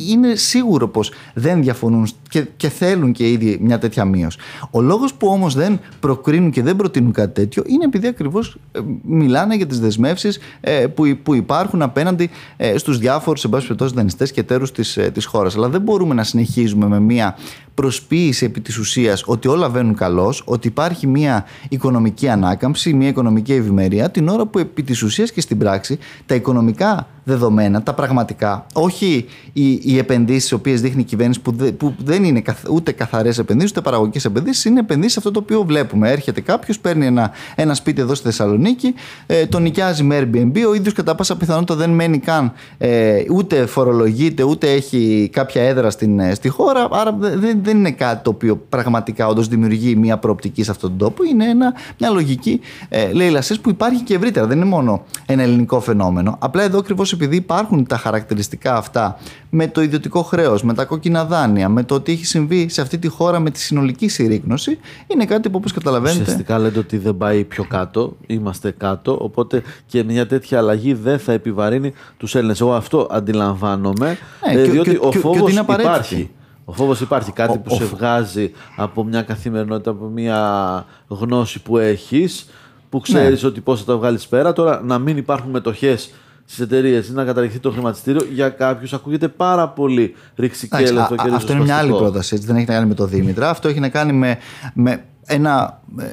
Είναι 0.09 0.35
σίγουρο 0.35 0.87
πως 0.87 1.11
δεν 1.33 1.61
διαφωνούν 1.61 2.07
και, 2.29 2.45
και 2.57 2.69
θέλουν 2.69 3.11
και 3.11 3.29
ήδη 3.29 3.57
μια 3.61 3.79
τέτοια 3.79 4.05
μείωση. 4.05 4.37
Ο 4.71 4.81
λόγος 4.81 5.13
που 5.13 5.27
όμως 5.27 5.53
δεν 5.53 5.79
προκρίνουν 5.99 6.51
και 6.51 6.61
δεν 6.61 6.75
προτείνουν 6.75 7.11
κάτι 7.11 7.33
τέτοιο 7.33 7.63
είναι 7.65 7.85
επειδή 7.85 8.07
ακριβώς 8.07 8.57
ε, 8.71 8.79
μιλάνε 9.01 9.55
για 9.55 9.67
τις 9.67 9.79
δεσμεύσεις 9.79 10.39
ε, 10.61 10.87
που, 10.87 11.17
που 11.23 11.35
υπάρχουν 11.35 11.81
απέναντι 11.81 12.29
ε, 12.57 12.77
στους 12.77 12.97
διάφορους, 12.97 13.43
εν 13.43 13.49
πάση 13.49 13.63
περιπτώσει, 13.63 13.93
δανειστές 13.95 14.31
και 14.31 14.39
εταίρους 14.39 14.71
της 15.13 15.25
χώρας. 15.25 15.55
Αλλά 15.55 15.69
δεν 15.69 15.81
μπορούμε 15.81 16.13
να 16.13 16.23
συνεχίζουμε 16.23 16.87
με 16.87 16.99
μια 16.99 17.37
προσποίηση 17.81 18.45
επί 18.45 18.61
της 18.61 18.77
ουσίας 18.77 19.23
ότι 19.25 19.47
όλα 19.47 19.69
βαίνουν 19.69 19.95
καλώς, 19.95 20.41
ότι 20.45 20.67
υπάρχει 20.67 21.07
μια 21.07 21.45
οικονομική 21.69 22.29
ανάκαμψη, 22.29 22.93
μια 22.93 23.07
οικονομική 23.07 23.53
ευημερία, 23.53 24.09
την 24.09 24.27
ώρα 24.27 24.45
που 24.45 24.59
επί 24.59 24.83
της 24.83 25.03
ουσίας 25.03 25.31
και 25.31 25.41
στην 25.41 25.57
πράξη 25.57 25.99
τα 26.25 26.35
οικονομικά 26.35 27.07
δεδομένα, 27.23 27.83
τα 27.83 27.93
πραγματικά, 27.93 28.65
όχι 28.73 29.25
οι, 29.53 29.71
οι 29.83 29.97
επενδύσεις 29.97 30.49
οι 30.49 30.53
οποίες 30.53 30.81
δείχνει 30.81 31.01
η 31.01 31.03
κυβέρνηση 31.03 31.39
που, 31.39 31.55
που 31.77 31.95
δεν 32.03 32.23
είναι 32.23 32.41
ούτε 32.69 32.91
καθαρές 32.91 33.37
επενδύσεις 33.37 33.71
ούτε 33.71 33.81
παραγωγικές 33.81 34.25
επενδύσεις, 34.25 34.65
είναι 34.65 34.79
επενδύσεις 34.79 35.17
αυτό 35.17 35.31
το 35.31 35.39
οποίο 35.39 35.63
βλέπουμε. 35.63 36.11
Έρχεται 36.11 36.41
κάποιος, 36.41 36.79
παίρνει 36.79 37.05
ένα, 37.05 37.31
ένα 37.55 37.73
σπίτι 37.73 38.01
εδώ 38.01 38.15
στη 38.15 38.25
Θεσσαλονίκη, 38.25 38.93
ε, 39.25 39.45
το 39.45 39.59
νοικιάζει 39.59 40.03
με 40.03 40.19
Airbnb, 40.19 40.57
ο 40.67 40.73
ίδιος 40.73 40.93
κατά 40.93 41.15
πάσα 41.15 41.37
πιθανότητα 41.37 41.75
δεν 41.75 41.89
μένει 41.89 42.17
καν 42.17 42.51
ε, 42.77 43.23
ούτε 43.31 43.65
φορολογείται, 43.65 44.43
ούτε 44.43 44.71
έχει 44.71 45.29
κάποια 45.31 45.61
έδρα 45.61 45.89
στην, 45.89 46.19
ε, 46.19 46.33
στη 46.33 46.49
χώρα. 46.49 46.87
Άρα 46.91 47.15
δεν, 47.19 47.59
δεν 47.63 47.70
είναι 47.77 47.91
κάτι 47.91 48.23
το 48.23 48.29
οποίο 48.29 48.65
πραγματικά 48.69 49.27
όντως 49.27 49.47
δημιουργεί 49.47 49.95
μια 49.95 50.17
προοπτική 50.17 50.63
σε 50.63 50.71
αυτόν 50.71 50.89
τον 50.89 50.97
τόπο. 50.97 51.23
Είναι 51.23 51.45
ένα, 51.45 51.73
μια 51.99 52.09
λογική 52.09 52.59
ε, 52.89 53.11
λέει 53.11 53.37
που 53.61 53.69
υπάρχει 53.69 54.03
και 54.03 54.13
ευρύτερα. 54.13 54.47
Δεν 54.47 54.57
είναι 54.57 54.65
μόνο 54.65 55.03
ένα 55.25 55.41
ελληνικό 55.41 55.79
φαινόμενο. 55.79 56.37
Απλά 56.39 56.63
εδώ 56.63 56.77
ακριβώς 56.77 57.13
επειδή 57.13 57.35
υπάρχουν 57.35 57.85
τα 57.85 57.97
χαρακτηριστικά 57.97 58.75
αυτά 58.75 59.17
με 59.49 59.67
το 59.67 59.81
ιδιωτικό 59.81 60.21
χρέος, 60.21 60.63
με 60.63 60.73
τα 60.73 60.85
κόκκινα 60.85 61.25
δάνεια, 61.25 61.69
με 61.69 61.83
το 61.83 61.95
ότι 61.95 62.11
έχει 62.11 62.25
συμβεί 62.25 62.69
σε 62.69 62.81
αυτή 62.81 62.97
τη 62.97 63.07
χώρα 63.07 63.39
με 63.39 63.49
τη 63.49 63.59
συνολική 63.59 64.07
συρρήκνωση, 64.07 64.77
είναι 65.07 65.25
κάτι 65.25 65.49
που 65.49 65.57
όπως 65.57 65.71
καταλαβαίνετε. 65.71 66.21
Ουσιαστικά 66.21 66.59
λέτε 66.59 66.79
ότι 66.79 66.97
δεν 66.97 67.17
πάει 67.17 67.43
πιο 67.43 67.63
κάτω, 67.63 68.17
είμαστε 68.27 68.71
κάτω, 68.77 69.17
οπότε 69.21 69.61
και 69.85 70.03
μια 70.03 70.27
τέτοια 70.27 70.57
αλλαγή 70.57 70.93
δεν 70.93 71.19
θα 71.19 71.31
επιβαρύνει 71.31 71.93
τους 72.17 72.35
Έλληνες. 72.35 72.61
Εγώ 72.61 72.73
αυτό 72.73 73.07
αντιλαμβάνομαι, 73.11 74.17
ναι, 74.53 74.61
διότι 74.61 74.97
ο 75.01 75.11
φόβος 75.11 75.53
υπάρχει. 75.53 76.29
Ο 76.71 76.73
φόβος 76.73 77.01
υπάρχει 77.01 77.31
κάτι 77.31 77.57
που 77.57 77.75
σε 77.75 77.83
βγάζει 77.83 78.51
από 78.75 79.03
μια 79.03 79.21
καθημερινότητα, 79.21 79.91
από 79.91 80.05
μια 80.05 80.85
γνώση 81.07 81.61
που 81.61 81.77
έχεις, 81.77 82.49
που 82.89 82.99
ξέρεις 82.99 83.41
ναι. 83.41 83.47
ότι 83.47 83.61
πώς 83.61 83.79
θα 83.79 83.85
τα 83.85 83.97
βγάλεις 83.97 84.27
πέρα. 84.27 84.53
Τώρα 84.53 84.81
να 84.83 84.99
μην 84.99 85.17
υπάρχουν 85.17 85.49
μετοχές 85.49 86.11
στις 86.45 86.59
εταιρείες 86.59 87.07
ή 87.07 87.13
να 87.13 87.25
καταργηθεί 87.25 87.59
το 87.59 87.71
χρηματιστήριο, 87.71 88.25
για 88.33 88.49
κάποιους 88.49 88.93
ακούγεται 88.93 89.27
πάρα 89.27 89.69
πολύ 89.69 90.15
ρηξικέλευτο 90.35 91.15
και 91.15 91.29
Αυτό 91.33 91.53
είναι 91.53 91.63
μια 91.63 91.77
άλλη 91.77 91.91
πρόταση. 91.91 92.35
Έτσι, 92.35 92.47
δεν 92.47 92.55
έχει 92.55 92.65
να 92.67 92.73
κάνει 92.73 92.87
με 92.87 92.93
το 92.93 93.05
Δήμητρα. 93.05 93.49
Αυτό 93.49 93.67
έχει 93.67 93.79
να 93.79 93.89
κάνει 93.89 94.13
με, 94.13 94.37
με 94.73 95.03
ένα 95.25 95.81
ε, 95.99 96.05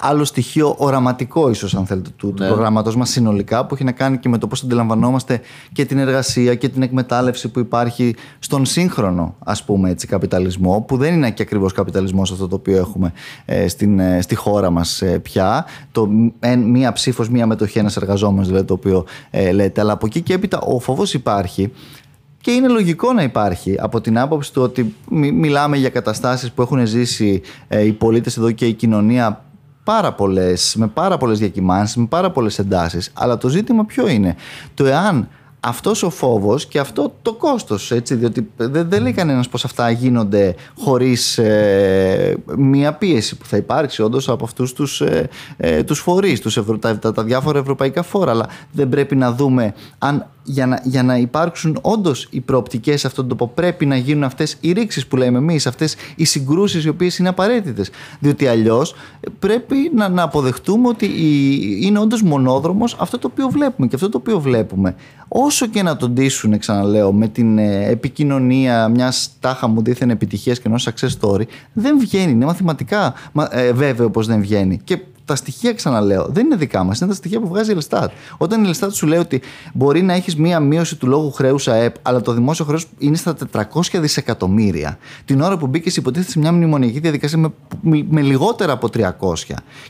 άλλο 0.00 0.24
στοιχείο 0.24 0.74
οραματικό 0.78 1.50
ίσως 1.50 1.74
αν 1.74 1.86
θέλετε 1.86 2.10
του, 2.16 2.26
ναι. 2.26 2.32
του 2.32 2.46
προγράμματος 2.46 2.96
μας 2.96 3.10
συνολικά 3.10 3.66
που 3.66 3.74
έχει 3.74 3.84
να 3.84 3.92
κάνει 3.92 4.18
και 4.18 4.28
με 4.28 4.38
το 4.38 4.46
πώς 4.46 4.62
αντιλαμβανόμαστε 4.62 5.40
και 5.72 5.84
την 5.84 5.98
εργασία 5.98 6.54
και 6.54 6.68
την 6.68 6.82
εκμετάλλευση 6.82 7.48
που 7.48 7.58
υπάρχει 7.58 8.14
στον 8.38 8.64
σύγχρονο 8.64 9.34
ας 9.44 9.64
πούμε 9.64 9.90
έτσι 9.90 10.06
καπιταλισμό 10.06 10.84
που 10.88 10.96
δεν 10.96 11.14
είναι 11.14 11.30
και 11.30 11.42
ακριβώς 11.42 11.72
καπιταλισμός 11.72 12.32
αυτό 12.32 12.48
το 12.48 12.54
οποίο 12.54 12.76
έχουμε 12.76 13.12
ε, 13.44 13.68
στην, 13.68 13.98
ε, 13.98 14.20
στη 14.20 14.34
χώρα 14.34 14.70
μας 14.70 15.02
ε, 15.02 15.18
πια 15.18 15.66
το 15.92 16.08
μία 16.56 16.92
ψήφος, 16.92 17.28
μία 17.28 17.46
μετοχή 17.46 17.78
ένας 17.78 17.96
εργαζόμενος 17.96 18.46
δηλαδή 18.46 18.66
το 18.66 18.74
οποίο 18.74 19.04
ε, 19.30 19.52
λέτε 19.52 19.80
αλλά 19.80 19.92
από 19.92 20.06
εκεί 20.06 20.20
και 20.20 20.32
έπειτα 20.32 20.60
ο 20.60 20.78
φόβος 20.78 21.14
υπάρχει 21.14 21.72
και 22.40 22.52
είναι 22.52 22.68
λογικό 22.68 23.12
να 23.12 23.22
υπάρχει 23.22 23.76
από 23.78 24.00
την 24.00 24.18
άποψη 24.18 24.52
του 24.52 24.62
ότι 24.62 24.94
μιλάμε 25.10 25.76
για 25.76 25.88
καταστάσεις 25.88 26.52
που 26.52 26.62
έχουν 26.62 26.86
ζήσει 26.86 27.42
οι 27.84 27.92
πολίτες 27.92 28.36
εδώ 28.36 28.50
και 28.50 28.66
η 28.66 28.72
κοινωνία 28.72 29.45
πάρα 29.86 30.12
πολλές, 30.12 30.74
με 30.76 30.86
πάρα 30.86 31.16
πολλές 31.16 31.38
διακυμάνσεις, 31.38 31.96
με 31.96 32.06
πάρα 32.06 32.30
πολλές 32.30 32.58
εντάσεις. 32.58 33.10
Αλλά 33.14 33.38
το 33.38 33.48
ζήτημα 33.48 33.84
ποιο 33.84 34.08
είναι; 34.08 34.36
Το 34.74 34.86
εάν 34.86 35.28
αυτός 35.60 36.02
ο 36.02 36.10
φόβος 36.10 36.66
και 36.66 36.78
αυτό 36.78 37.12
το 37.22 37.34
κόστος, 37.34 37.90
έτσι, 37.90 38.14
διότι 38.14 38.50
δεν, 38.56 38.88
δεν 38.88 39.02
λέει 39.02 39.12
κανένας 39.12 39.48
πως 39.48 39.64
αυτά 39.64 39.90
γίνονται 39.90 40.54
χωρίς 40.78 41.38
ε, 41.38 42.36
μία 42.56 42.92
πίεση 42.92 43.36
που 43.36 43.46
θα 43.46 43.56
υπάρξει 43.56 44.02
όντως 44.02 44.28
από 44.28 44.44
αυτούς 44.44 44.72
τους, 44.72 45.00
ε, 45.00 45.28
ε, 45.56 45.82
τους 45.82 45.98
φορείς, 45.98 46.40
τους 46.40 46.58
τα, 46.80 46.98
τα, 46.98 47.12
τα 47.12 47.24
διάφορα 47.24 47.58
ευρωπαϊκά 47.58 48.02
φόρα, 48.02 48.30
αλλά 48.30 48.48
δεν 48.72 48.88
πρέπει 48.88 49.16
να 49.16 49.32
δούμε 49.32 49.74
αν 49.98 50.26
για 50.46 50.66
να, 50.66 50.80
για 50.84 51.02
να 51.02 51.16
υπάρξουν 51.16 51.78
όντως 51.80 52.28
οι 52.30 52.40
προοπτικές 52.40 53.00
σε 53.00 53.06
αυτόν 53.06 53.28
τον 53.28 53.38
τόπο, 53.38 53.52
πρέπει 53.54 53.86
να 53.86 53.96
γίνουν 53.96 54.24
αυτές 54.24 54.56
οι 54.60 54.72
ρήξεις 54.72 55.06
που 55.06 55.16
λέμε 55.16 55.38
εμείς, 55.38 55.66
αυτές 55.66 55.96
οι 56.16 56.24
συγκρούσεις 56.24 56.84
οι 56.84 56.88
οποίες 56.88 57.18
είναι 57.18 57.28
απαραίτητες. 57.28 57.90
Διότι 58.18 58.46
αλλιώς 58.46 58.94
πρέπει 59.38 59.90
να, 59.94 60.08
να 60.08 60.22
αποδεχτούμε 60.22 60.88
ότι 60.88 61.10
είναι 61.80 61.98
όντως 61.98 62.22
μονόδρομος 62.22 62.96
αυτό 63.00 63.18
το 63.18 63.28
οποίο 63.32 63.48
βλέπουμε. 63.48 63.86
Και 63.86 63.94
αυτό 63.94 64.08
το 64.08 64.18
οποίο 64.18 64.40
βλέπουμε, 64.40 64.94
όσο 65.28 65.66
και 65.66 65.82
να 65.82 65.96
τον 65.96 66.10
ντύσουν, 66.10 66.58
ξαναλέω, 66.58 67.12
με 67.12 67.28
την 67.28 67.58
ε, 67.58 67.88
επικοινωνία 67.88 68.88
μιας 68.88 69.30
τάχα 69.40 69.66
μου 69.66 69.82
δίθεν 69.82 70.10
επιτυχίας 70.10 70.58
και 70.60 70.68
ενός 70.68 70.88
success 70.88 71.08
story, 71.20 71.42
δεν 71.72 71.98
βγαίνει. 71.98 72.32
Είναι 72.32 72.44
μαθηματικά 72.44 73.14
ε, 73.50 73.72
βέβαιο 73.72 74.10
πως 74.10 74.26
δεν 74.26 74.40
βγαίνει. 74.40 74.80
Και 74.84 74.98
τα 75.26 75.36
στοιχεία, 75.36 75.72
ξαναλέω, 75.72 76.26
δεν 76.30 76.44
είναι 76.44 76.56
δικά 76.56 76.84
μας, 76.84 77.00
είναι 77.00 77.10
τα 77.10 77.16
στοιχεία 77.16 77.40
που 77.40 77.48
βγάζει 77.48 77.70
η 77.70 77.74
Ελστάτ. 77.74 78.10
Όταν 78.36 78.64
η 78.64 78.66
Ελστάτ 78.66 78.92
σου 78.92 79.06
λέει 79.06 79.18
ότι 79.18 79.40
μπορεί 79.72 80.02
να 80.02 80.12
έχεις 80.12 80.36
μία 80.36 80.60
μείωση 80.60 80.96
του 80.96 81.06
λόγου 81.06 81.32
χρέους 81.32 81.68
ΑΕΠ, 81.68 81.94
αλλά 82.02 82.20
το 82.20 82.32
δημόσιο 82.32 82.64
χρέος 82.64 82.86
είναι 82.98 83.16
στα 83.16 83.36
400 83.52 83.62
δισεκατομμύρια, 83.92 84.98
την 85.24 85.40
ώρα 85.40 85.56
που 85.56 85.66
μπήκε 85.66 85.98
υποτίθεται 85.98 86.30
σε 86.30 86.38
μια 86.38 86.52
μνημονιακή 86.52 86.98
διαδικασία 86.98 87.38
με, 87.38 87.50
με 88.08 88.20
λιγότερα 88.20 88.72
από 88.72 88.88
300, 88.96 89.08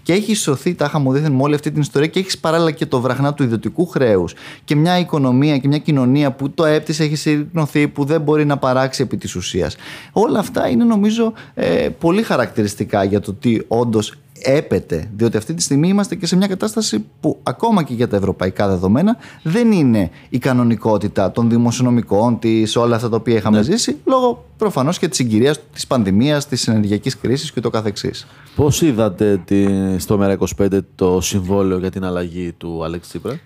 και 0.02 0.12
έχει 0.12 0.34
σωθεί 0.34 0.74
τάχα 0.74 0.98
μου 0.98 1.12
δίθεν 1.12 1.32
με 1.32 1.42
όλη 1.42 1.54
αυτή 1.54 1.70
την 1.70 1.80
ιστορία 1.80 2.08
και 2.08 2.18
έχεις 2.18 2.38
παράλληλα 2.38 2.70
και 2.70 2.86
το 2.86 3.00
βραχνά 3.00 3.34
του 3.34 3.42
ιδιωτικού 3.42 3.86
χρέους 3.86 4.34
και 4.64 4.76
μια 4.76 4.98
οικονομία 4.98 5.58
και 5.58 5.68
μια 5.68 5.78
κοινωνία 5.78 6.32
που 6.32 6.50
το 6.50 6.62
ΑΕΠ 6.62 6.84
της 6.84 7.00
έχει 7.00 7.16
συρρυκνωθεί, 7.16 7.88
που 7.88 8.04
δεν 8.04 8.20
μπορεί 8.20 8.44
να 8.44 8.56
παράξει 8.56 9.02
επί 9.02 9.16
της 9.16 9.34
ουσίας. 9.34 9.76
Όλα 10.12 10.38
αυτά 10.38 10.68
είναι 10.68 10.84
νομίζω 10.84 11.32
ε, 11.54 11.88
πολύ 11.98 12.22
χαρακτηριστικά 12.22 13.04
για 13.04 13.20
το 13.20 13.32
τι 13.32 13.58
όντως 13.68 14.14
έπεται, 14.42 15.10
διότι 15.16 15.36
αυτή 15.36 15.54
τη 15.54 15.62
στιγμή 15.62 15.88
είμαστε 15.88 16.14
και 16.14 16.26
σε 16.26 16.36
μια 16.36 16.46
κατάσταση 16.46 17.04
που 17.20 17.38
ακόμα 17.42 17.82
και 17.82 17.94
για 17.94 18.08
τα 18.08 18.16
ευρωπαϊκά 18.16 18.68
δεδομένα 18.68 19.16
δεν 19.42 19.72
είναι 19.72 20.10
η 20.28 20.38
κανονικότητα 20.38 21.30
των 21.30 21.50
δημοσιονομικών 21.50 22.38
της, 22.38 22.76
όλα 22.76 22.96
αυτά 22.96 23.08
τα 23.08 23.16
οποία 23.16 23.36
είχαμε 23.36 23.56
ναι. 23.56 23.62
ζήσει, 23.62 23.96
λόγω 24.04 24.44
προφανώς 24.56 24.98
και 24.98 25.08
της 25.08 25.16
συγκυρίας 25.16 25.60
της 25.72 25.86
πανδημίας, 25.86 26.48
της 26.48 26.68
ενεργειακής 26.68 27.18
κρίσης 27.18 27.52
και 27.52 27.60
το 27.60 27.70
καθεξής. 27.70 28.26
Πώς 28.56 28.82
είδατε 28.82 29.40
τη, 29.44 29.66
στο 29.98 30.18
ΜΕΡΑ25 30.20 30.78
το 30.94 31.20
συμβόλαιο 31.20 31.78
για 31.78 31.90
την 31.90 32.04
αλλαγή 32.04 32.52
του 32.52 32.84
Αλέξη 32.84 33.08
Τσίπρα. 33.08 33.40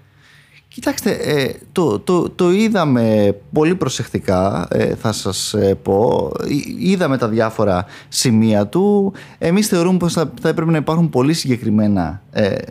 Κοιτάξτε, 0.75 1.11
ε, 1.11 1.53
το, 1.73 1.99
το, 1.99 2.31
το 2.31 2.51
είδαμε 2.51 3.37
πολύ 3.53 3.75
προσεκτικά, 3.75 4.69
ε, 4.71 4.95
θα 4.95 5.13
σας 5.13 5.55
ε, 5.55 5.75
πω. 5.75 6.31
Είδαμε 6.79 7.19
τα 7.19 7.29
διάφορα 7.29 7.85
σημεία 8.09 8.67
του. 8.67 9.13
Εμείς 9.39 9.67
θεωρούμε 9.67 9.99
πως 9.99 10.13
θα, 10.13 10.33
θα 10.41 10.49
έπρεπε 10.49 10.71
να 10.71 10.77
υπάρχουν 10.77 11.11
πολύ 11.11 11.33
συγκεκριμένα 11.33 12.23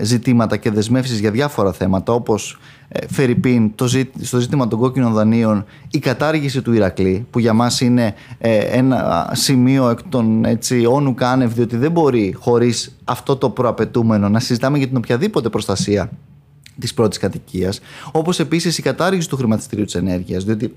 ζητήματα 0.02 0.58
και 0.58 0.72
δεσμεύσεις 0.72 1.20
για 1.20 1.32
διάφορα 1.32 1.74
θέματα, 1.74 2.14
όπως 2.14 2.60
Φερρυπίν, 3.10 3.76
το 3.76 3.88
στο 4.22 4.40
ζήτημα 4.40 4.68
των 4.68 4.80
κόκκινων 4.80 5.14
δανείων, 5.14 5.66
η 5.92 6.00
κατάργηση 6.00 6.62
του 6.62 6.74
Ηρακλή, 6.74 7.28
που 7.30 7.40
για 7.40 7.54
μας 7.54 7.82
είναι 7.82 8.14
ένα 8.72 9.30
σημείο 9.34 9.90
εκ 9.90 10.00
των 10.10 10.46
έτσι, 10.46 10.86
όνου 10.86 11.14
κάνευ, 11.14 11.54
διότι 11.54 11.78
δεν 11.78 11.92
μπορεί 11.92 12.36
χωρίς 12.40 12.98
αυτό 13.04 13.36
το 13.36 13.50
προαπαιτούμενο 13.50 14.30
να 14.30 14.40
συζητάμε 14.40 14.78
για 14.78 14.88
την 14.88 14.98
οποιαδήποτε 14.98 15.50
προστασία 15.50 16.10
της 16.80 16.94
πρώτης 16.94 17.18
κατοικίας. 17.18 17.80
Όπως 18.12 18.40
επίσης 18.40 18.78
η 18.78 18.82
κατάργηση 18.82 19.30
του 19.30 19.38
χρηματιστηρίου 19.38 19.86
της 19.86 19.96
ενέργειας. 19.96 20.44
Διότι 20.44 20.76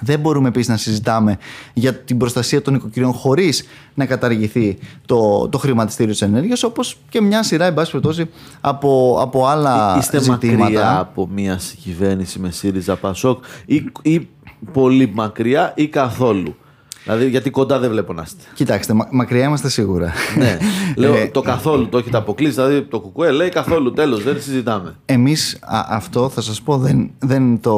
δεν 0.00 0.20
μπορούμε 0.20 0.48
επίσης 0.48 0.68
να 0.68 0.76
συζητάμε 0.76 1.38
για 1.74 1.94
την 1.94 2.18
προστασία 2.18 2.62
των 2.62 2.74
οικοκυριών 2.74 3.12
χωρίς 3.12 3.64
να 3.94 4.06
καταργηθεί 4.06 4.78
το, 5.06 5.48
το 5.48 5.58
χρηματιστήριο 5.58 6.12
της 6.12 6.22
ενέργειας, 6.22 6.62
όπως 6.62 6.98
και 7.08 7.20
μια 7.20 7.42
σειρά, 7.42 7.64
εν 7.64 7.74
πάση 7.74 7.90
περιπτώσει, 7.90 8.30
από, 8.60 9.18
από 9.20 9.46
άλλα 9.46 9.94
ε, 9.94 9.98
Είστε 9.98 10.20
ζητήματα. 10.20 10.58
μακριά 10.58 10.98
από 10.98 11.28
μιας 11.32 11.74
κυβέρνησης 11.82 12.36
με 12.36 12.50
ΣΥΡΙΖΑ 12.50 12.96
Πασόκ 12.96 13.44
ή, 13.66 13.84
ή 14.02 14.28
πολύ 14.72 15.10
μακριά 15.14 15.72
ή 15.76 15.88
καθόλου; 15.88 16.56
Δηλαδή, 17.04 17.28
γιατί 17.28 17.50
κοντά 17.50 17.78
δεν 17.78 17.90
βλέπω 17.90 18.12
να 18.12 18.22
είστε. 18.22 18.42
Κοιτάξτε, 18.54 18.92
μα, 18.92 19.08
μακριά 19.10 19.44
είμαστε 19.44 19.68
σίγουρα. 19.68 20.12
ναι. 20.38 20.58
Λέω 21.02 21.14
ε, 21.14 21.26
το 21.26 21.40
καθόλου 21.40 21.88
το 21.88 21.98
έχετε 21.98 22.16
αποκλείσει. 22.16 22.54
Δηλαδή, 22.54 22.82
το 22.82 23.00
κουκουέ 23.00 23.30
λέει 23.30 23.48
καθόλου. 23.48 23.92
Τέλος, 23.92 24.22
δεν 24.22 24.40
συζητάμε. 24.40 24.94
Εμείς 25.04 25.58
αυτό 25.88 26.28
θα 26.28 26.40
σας 26.40 26.62
πω 26.62 26.76
δεν, 26.76 27.10
δεν 27.18 27.60
το 27.60 27.76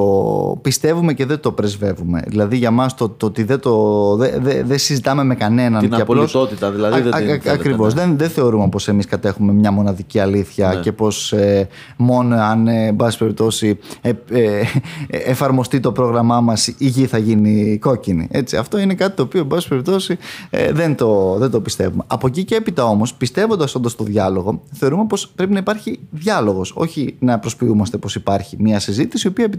πιστεύουμε 0.63 1.13
και 1.13 1.27
δεν 1.27 1.41
το 1.41 1.53
πρεσβεύουμε. 1.53 2.23
Δηλαδή, 2.27 2.57
για 2.57 2.71
μας 2.71 2.95
το, 2.95 3.09
το 3.09 3.27
ότι 3.27 3.43
δεν 3.43 3.61
το 3.61 4.17
δεν 4.17 4.67
δε, 4.67 4.77
συζητάμε 4.77 5.25
με 5.25 5.35
κανέναν. 5.35 5.81
Την 5.81 5.95
απολυτότητα, 5.95 6.71
δηλαδή. 6.71 7.01
δεν 7.01 7.41
Ακριβώς. 7.53 7.95
Ναι. 7.95 8.01
Δεν, 8.01 8.19
δεν 8.19 8.29
θεωρούμε 8.29 8.69
πως 8.69 8.89
εμείς 8.89 9.07
κατέχουμε 9.07 9.53
μια 9.53 9.71
μοναδική 9.71 10.19
αλήθεια 10.19 10.69
ναι. 10.69 10.81
και 10.81 10.93
πως 10.93 11.33
ε, 11.33 11.69
μόνο 11.97 12.37
αν, 12.37 12.67
ε, 12.67 12.87
εν 12.87 12.97
πάση 12.97 13.19
περιπτώσει, 13.19 13.79
ε, 14.01 14.13
ε, 14.31 14.63
εφαρμοστεί 15.09 15.81
το 15.81 15.93
πρόγραμμά 15.93 16.41
μας 16.41 16.67
η 16.67 16.75
γη 16.79 17.07
θα 17.07 17.19
γίνει 17.19 17.79
κόκκινη. 17.79 18.29
Έτσι, 18.31 18.57
αυτό 18.57 18.79
είναι 18.79 18.95
κάτι 18.95 19.08
το 19.17 19.23
οποίο, 19.23 19.41
εν 19.41 19.47
πάση 19.47 19.69
περιπτώσει, 19.69 20.17
ε, 20.51 20.73
δεν, 20.73 20.97
το, 20.97 21.37
δεν 21.39 21.51
το 21.51 21.61
πιστεύουμε. 21.61 22.05
Από 22.07 22.27
εκεί 22.27 22.45
και 22.45 22.55
έπειτα 22.55 22.85
όμως, 22.85 23.15
πιστεύοντας 23.15 23.75
όντως 23.75 23.97
το 23.97 24.05
διάλογο, 24.05 24.63
θεωρούμε 24.73 25.07
πως 25.07 25.29
πρέπει 25.29 25.53
να 25.53 25.59
υπάρχει 25.59 25.99
διάλογος. 26.11 26.73
Όχι 26.77 27.17
να 27.19 27.39
προσποιούμαστε 27.39 27.97
πως 27.97 28.15
υπάρχει 28.15 28.57
μια 28.59 28.81
συζήτηση, 28.81 29.27
η 29.27 29.31
οποία 29.31 29.45
επί 29.45 29.59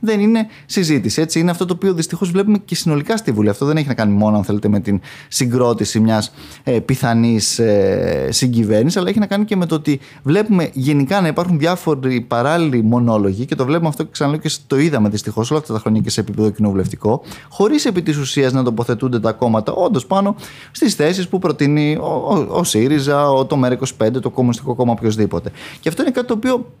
δεν 0.00 0.20
είναι 0.20 0.46
συζήτηση. 0.66 1.20
Έτσι, 1.20 1.40
είναι 1.40 1.50
αυτό 1.50 1.64
το 1.64 1.74
οποίο 1.74 1.94
δυστυχώς 1.94 2.30
βλέπουμε 2.30 2.58
και 2.58 2.74
συνολικά 2.74 3.16
στη 3.16 3.32
Βουλή. 3.32 3.48
Αυτό 3.48 3.66
δεν 3.66 3.76
έχει 3.76 3.88
να 3.88 3.94
κάνει 3.94 4.12
μόνο, 4.12 4.36
αν 4.36 4.44
θέλετε, 4.44 4.68
με 4.68 4.80
την 4.80 5.00
συγκρότηση 5.28 6.00
μιας 6.00 6.32
ε, 6.62 6.78
πιθανής 6.78 7.58
ε, 7.58 8.28
συγκυβέρνησης, 8.30 9.00
αλλά 9.00 9.08
έχει 9.08 9.18
να 9.18 9.26
κάνει 9.26 9.44
και 9.44 9.56
με 9.56 9.66
το 9.66 9.74
ότι 9.74 10.00
βλέπουμε 10.22 10.70
γενικά 10.72 11.20
να 11.20 11.28
υπάρχουν 11.28 11.58
διάφοροι 11.58 12.20
παράλληλοι 12.20 12.82
μονόλογοι 12.82 13.44
και 13.44 13.54
το 13.54 13.64
βλέπουμε 13.64 13.88
αυτό 13.88 14.02
και 14.02 14.08
ξαναλέω 14.12 14.40
και 14.40 14.50
το 14.66 14.78
είδαμε 14.78 15.08
δυστυχώς 15.08 15.50
όλα 15.50 15.60
αυτά 15.60 15.72
τα 15.72 15.78
χρόνια 15.78 16.00
και 16.00 16.10
σε 16.10 16.20
επίπεδο 16.20 16.50
κοινοβουλευτικό, 16.50 17.22
χωρίς 17.48 17.84
επί 17.84 18.02
της 18.02 18.16
ουσίας 18.16 18.52
να 18.52 18.62
τοποθετήσουμε 18.62 18.79
τοποθετούνται 18.80 19.20
τα 19.20 19.32
κόμματα 19.32 19.72
όντως 19.72 20.06
πάνω 20.06 20.36
στις 20.70 20.94
θέσεις 20.94 21.28
που 21.28 21.38
προτείνει 21.38 21.96
ο, 21.96 22.06
ο, 22.06 22.46
ο 22.50 22.64
ΣΥΡΙΖΑ, 22.64 23.30
ο, 23.30 23.44
το 23.44 23.60
ΜΕΡΑ25, 23.64 24.10
το 24.20 24.30
Κομμουνιστικό 24.30 24.74
Κόμμα, 24.74 24.92
οποιοδήποτε. 24.92 25.50
Και 25.80 25.88
αυτό 25.88 26.02
είναι 26.02 26.10
κάτι 26.10 26.26
το 26.26 26.34
οποίο 26.34 26.72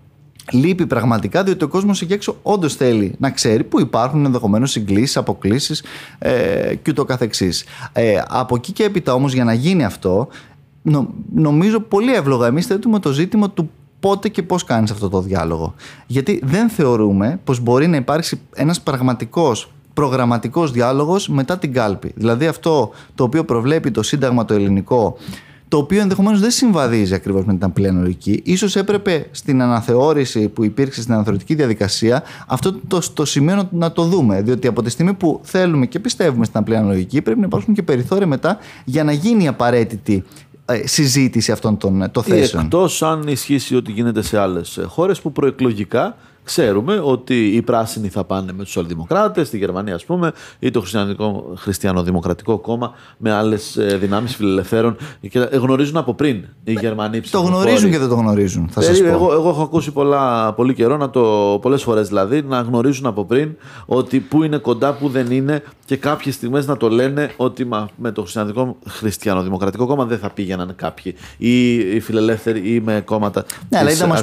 λείπει 0.52 0.86
πραγματικά, 0.86 1.42
διότι 1.42 1.64
ο 1.64 1.68
κόσμος 1.68 2.02
εκεί 2.02 2.12
έξω 2.12 2.36
όντως 2.42 2.74
θέλει 2.74 3.14
να 3.18 3.30
ξέρει 3.30 3.64
που 3.64 3.80
υπάρχουν 3.80 4.24
ενδεχομένως 4.24 4.70
συγκλήσεις, 4.70 5.16
αποκλήσεις 5.16 5.82
ε, 6.18 6.74
και 6.82 6.90
ούτω 6.90 7.04
καθεξής. 7.04 7.64
Ε, 7.92 8.22
από 8.28 8.54
εκεί 8.54 8.72
και 8.72 8.84
έπειτα 8.84 9.14
όμως 9.14 9.32
για 9.32 9.44
να 9.44 9.52
γίνει 9.52 9.84
αυτό, 9.84 10.28
νο, 10.82 11.08
νομίζω 11.34 11.80
πολύ 11.80 12.14
εύλογα 12.14 12.46
εμείς 12.46 12.66
θέτουμε 12.66 12.98
το 12.98 13.12
ζήτημα 13.12 13.50
του 13.50 13.70
πότε 14.00 14.28
και 14.28 14.42
πώς 14.42 14.64
κάνεις 14.64 14.90
αυτό 14.90 15.08
το 15.08 15.20
διάλογο. 15.20 15.74
Γιατί 16.06 16.40
δεν 16.42 16.68
θεωρούμε 16.68 17.40
πως 17.44 17.60
μπορεί 17.60 17.86
να 17.86 17.96
υπάρξει 17.96 18.40
ένας 18.54 18.80
πραγματικός 18.80 19.70
Προγραμματικός 19.94 20.70
διάλογος 20.70 21.28
μετά 21.28 21.58
την 21.58 21.72
κάλπη. 21.72 22.12
Δηλαδή 22.14 22.46
αυτό 22.46 22.90
το 23.14 23.24
οποίο 23.24 23.44
προβλέπει 23.44 23.90
το 23.90 24.02
Σύνταγμα 24.02 24.44
το 24.44 24.54
ελληνικό 24.54 25.16
το 25.70 25.76
οποίο 25.76 26.00
ενδεχομένως 26.00 26.40
δεν 26.40 26.50
συμβαδίζει 26.50 27.14
ακριβώς 27.14 27.44
με 27.44 27.52
την 27.52 27.64
απλή 27.64 27.88
αναλογική. 27.88 28.56
σω 28.56 28.78
έπρεπε 28.78 29.26
στην 29.30 29.62
αναθεώρηση 29.62 30.48
που 30.48 30.64
υπήρξε 30.64 31.00
στην 31.00 31.14
αναθεωρητική 31.14 31.54
διαδικασία 31.54 32.22
αυτό 32.46 32.72
το, 32.88 33.00
το 33.14 33.24
σημείο 33.24 33.68
να 33.70 33.92
το 33.92 34.02
δούμε. 34.04 34.42
Διότι 34.42 34.66
από 34.66 34.82
τη 34.82 34.90
στιγμή 34.90 35.14
που 35.14 35.40
θέλουμε 35.42 35.86
και 35.86 35.98
πιστεύουμε 35.98 36.44
στην 36.44 36.60
απλή 36.60 36.76
αναλογική, 36.76 37.22
πρέπει 37.22 37.40
να 37.40 37.46
υπάρχουν 37.46 37.74
και 37.74 37.82
περιθώρια 37.82 38.26
μετά 38.26 38.58
για 38.84 39.04
να 39.04 39.12
γίνει 39.12 39.48
απαραίτητη 39.48 40.24
ε, 40.64 40.86
συζήτηση 40.86 41.52
αυτών 41.52 41.76
των 41.76 42.10
το 42.10 42.22
θέσεων. 42.22 42.64
Εκτός 42.64 43.02
αν 43.02 43.22
ισχύσει 43.26 43.76
ότι 43.76 43.92
γίνεται 43.92 44.22
σε 44.22 44.38
άλλες 44.38 44.80
χώρες 44.86 45.20
που 45.20 45.32
προεκλογικά 45.32 46.16
ξέρουμε 46.44 47.00
ότι 47.04 47.46
οι 47.46 47.62
πράσινοι 47.62 48.08
θα 48.08 48.24
πάνε 48.24 48.52
με 48.52 48.58
τους 48.58 48.66
σοσιαλδημοκράτες 48.66 49.46
στη 49.46 49.58
Γερμανία 49.58 49.94
ας 49.94 50.04
πούμε 50.04 50.32
ή 50.58 50.70
το 50.70 50.84
χριστιανοδημοκρατικό 51.56 52.58
κόμμα 52.58 52.92
με 53.16 53.32
άλλες 53.32 53.76
ε, 53.76 53.96
δυνάμεις 53.96 54.36
φιλελευθέρων 54.36 54.96
και 55.28 55.38
γνωρίζουν 55.38 55.96
από 55.96 56.14
πριν 56.14 56.44
οι 56.64 56.72
Γερμανοί 56.72 57.20
Το 57.20 57.40
γνωρίζουν 57.40 57.90
και 57.90 57.98
δεν 57.98 58.08
το 58.08 58.14
γνωρίζουν 58.14 58.68
θα 58.70 58.80
σας 58.80 59.00
πω. 59.00 59.06
Εγώ, 59.06 59.32
εγώ 59.32 59.48
έχω 59.48 59.62
ακούσει 59.62 59.90
πολλά, 59.90 60.52
πολύ 60.52 60.74
καιρό, 60.74 60.96
να 60.96 61.10
το, 61.10 61.58
πολλές 61.62 61.82
φορές 61.82 62.08
δηλαδή, 62.08 62.42
να 62.42 62.60
γνωρίζουν 62.60 63.06
από 63.06 63.24
πριν 63.24 63.56
ότι 63.86 64.20
πού 64.20 64.42
είναι 64.42 64.56
κοντά, 64.56 64.92
πού 64.92 65.08
δεν 65.08 65.30
είναι 65.30 65.62
και 65.84 65.96
κάποιες 65.96 66.34
στιγμές 66.34 66.66
να 66.66 66.76
το 66.76 66.88
λένε 66.88 67.32
ότι 67.36 67.68
με 67.96 68.12
το 68.12 68.26
χριστιανοδημοκρατικό 68.88 69.86
κόμμα 69.86 70.04
δεν 70.04 70.18
θα 70.18 70.30
πήγαιναν 70.30 70.72
κάποιοι 70.76 71.14
ή 71.36 71.74
οι 71.74 72.00
φιλελεύθεροι 72.00 72.74
ή 72.74 72.80
με 72.80 73.02
κόμματα 73.04 73.44
ναι, 73.68 73.78
αλλά 73.78 73.90
είδαμε 73.90 74.22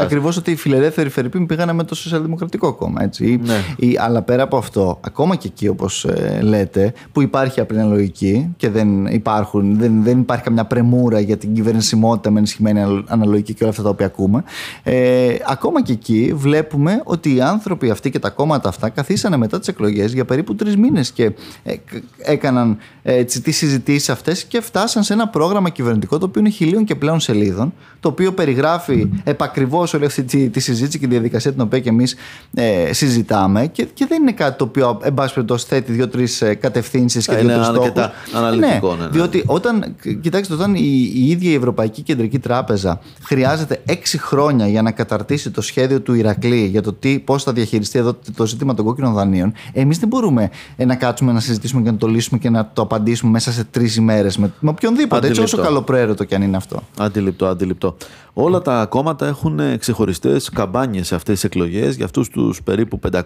ακριβώς 0.00 0.36
ότι 0.36 0.50
οι 0.50 0.56
φιλελεύθεροι 0.56 1.08
Φερρυπίν 1.08 1.46
πήγανε 1.56 1.72
με 1.72 1.84
το 1.84 1.94
Σοσιαλδημοκρατικό 1.94 2.74
κόμμα. 2.74 3.02
Έτσι. 3.02 3.40
Ναι. 3.44 3.64
Ή, 3.76 3.96
αλλά 3.98 4.22
πέρα 4.22 4.42
από 4.42 4.56
αυτό, 4.56 4.98
ακόμα 5.00 5.36
και 5.36 5.48
εκεί 5.48 5.68
όπως 5.68 6.04
ε, 6.04 6.38
λέτε, 6.42 6.92
που 7.12 7.22
υπάρχει 7.22 7.60
απλή 7.60 7.78
αναλογική 7.78 8.54
και 8.56 8.70
δεν, 8.70 9.06
υπάρχουν, 9.06 9.78
δεν, 9.78 10.02
δεν 10.02 10.18
υπάρχει 10.18 10.44
καμιά 10.44 10.64
πρεμούρα 10.64 11.20
για 11.20 11.36
την 11.36 11.54
κυβερνησιμότητα 11.54 12.30
με 12.30 12.38
ενισχυμένη 12.38 13.04
αναλογική 13.06 13.54
και 13.54 13.62
όλα 13.62 13.70
αυτά 13.70 13.82
τα 13.82 13.88
οποία 13.88 14.06
ακούμε. 14.06 14.44
Ε, 14.82 15.34
ακόμα 15.46 15.82
και 15.82 15.92
εκεί 15.92 16.32
βλέπουμε 16.36 17.00
ότι 17.04 17.34
οι 17.34 17.40
άνθρωποι 17.40 17.90
αυτοί 17.90 18.10
και 18.10 18.18
τα 18.18 18.30
κόμματα 18.30 18.68
αυτά 18.68 18.88
καθίσανε 18.88 19.36
μετά 19.36 19.58
τις 19.58 19.68
εκλογές 19.68 20.12
για 20.12 20.24
περίπου 20.24 20.54
τρεις 20.54 20.76
μήνες 20.76 21.10
και 21.10 21.32
ε, 21.62 21.74
έκαναν 22.18 22.76
έτσι, 23.02 23.42
τις 23.42 23.56
συζητήσεις 23.56 24.08
αυτές 24.08 24.44
και 24.44 24.60
φτάσαν 24.60 25.02
σε 25.02 25.12
ένα 25.12 25.28
πρόγραμμα 25.28 25.68
κυβερνητικό 25.68 26.18
το 26.18 26.26
οποίο 26.26 26.40
είναι 26.40 26.50
χιλίων 26.50 26.84
και 26.84 26.94
πλέον 26.94 27.20
σελίδων, 27.20 27.74
το 28.00 28.08
οποίο 28.08 28.32
περιγράφει 28.32 29.08
επακριβώς 29.24 29.94
όλη 29.94 30.04
αυτή 30.04 30.22
τη, 30.22 30.48
τη 30.48 30.60
συζήτηση 30.60 30.98
και 30.98 31.06
τη 31.06 31.12
διαδικασία 31.12 31.45
την 31.52 31.60
οποία 31.60 31.80
και 31.80 31.88
εμείς 31.88 32.16
ε, 32.54 32.92
συζητάμε 32.92 33.66
και, 33.66 33.84
και 33.94 34.06
δεν 34.08 34.22
είναι 34.22 34.32
κάτι 34.32 34.58
το 34.58 34.64
οποίο, 34.64 34.98
εν 35.02 35.14
πάση 35.14 35.34
περιπτώσει, 35.34 35.66
θέτει 35.68 35.92
δύο-τρεις 35.92 36.42
ε, 36.42 36.54
κατευθύνσεις 36.54 37.26
και 37.26 37.36
δύο-τρεις 37.36 37.66
στόχους. 37.66 37.90
Αναλυτικό, 38.34 38.88
ναι, 38.88 38.96
ναι, 38.96 39.04
ναι. 39.04 39.10
Διότι 39.10 39.42
όταν, 39.46 39.96
κοιτάξτε, 40.20 40.54
όταν 40.54 40.74
η, 40.74 41.12
η 41.14 41.30
ίδια 41.30 41.50
η 41.50 41.54
Ευρωπαϊκή 41.54 42.02
Κεντρική 42.02 42.38
Τράπεζα 42.38 43.00
χρειάζεται 43.22 43.82
έξι 43.86 44.18
χρόνια 44.18 44.68
για 44.68 44.82
να 44.82 44.90
καταρτήσει 44.90 45.50
το 45.50 45.60
σχέδιο 45.60 46.00
του 46.00 46.14
Ηρακλή 46.14 46.66
για 46.66 46.82
το 46.82 46.94
πώς 47.24 47.42
θα 47.42 47.52
διαχειριστεί 47.52 47.98
εδώ 47.98 48.16
το 48.36 48.46
ζήτημα 48.46 48.74
των 48.74 48.84
κόκκινων 48.84 49.12
δανείων, 49.12 49.52
εμείς 49.72 49.98
δεν 49.98 50.08
μπορούμε 50.08 50.50
ε, 50.76 50.84
να 50.84 50.94
κάτσουμε 50.94 51.32
να 51.32 51.40
συζητήσουμε 51.40 51.82
και 51.82 51.90
να 51.90 51.96
το 51.96 52.06
λύσουμε 52.06 52.38
και 52.38 52.50
να 52.50 52.70
το 52.72 52.82
απαντήσουμε 52.82 53.30
μέσα 53.30 53.52
σε 53.52 53.64
τρεις 53.64 53.96
ημέρες 53.96 54.36
με, 54.36 54.52
με 54.60 54.70
οποιονδήποτε. 54.70 55.26
Έτσι, 55.26 55.40
όσο 55.40 55.56
καλοπροαίρετο 55.56 56.24
και 56.24 56.34
αν 56.34 56.42
είναι 56.42 56.56
αυτό. 56.56 56.82
Αντιληπτό, 56.98 57.46
αντιληπτό. 57.46 57.96
Όλα 58.38 58.62
τα 58.62 58.86
κόμματα 58.86 59.26
έχουν 59.26 59.78
ξεχωριστές 59.78 60.48
καμπάνιες 60.48 61.06
σε 61.06 61.14
αυτές 61.14 61.34
τις 61.34 61.44
εκλογές 61.44 61.96
για 61.96 62.04
αυτούς 62.04 62.28
τους 62.28 62.62
περίπου 62.62 63.00
500.000 63.10 63.22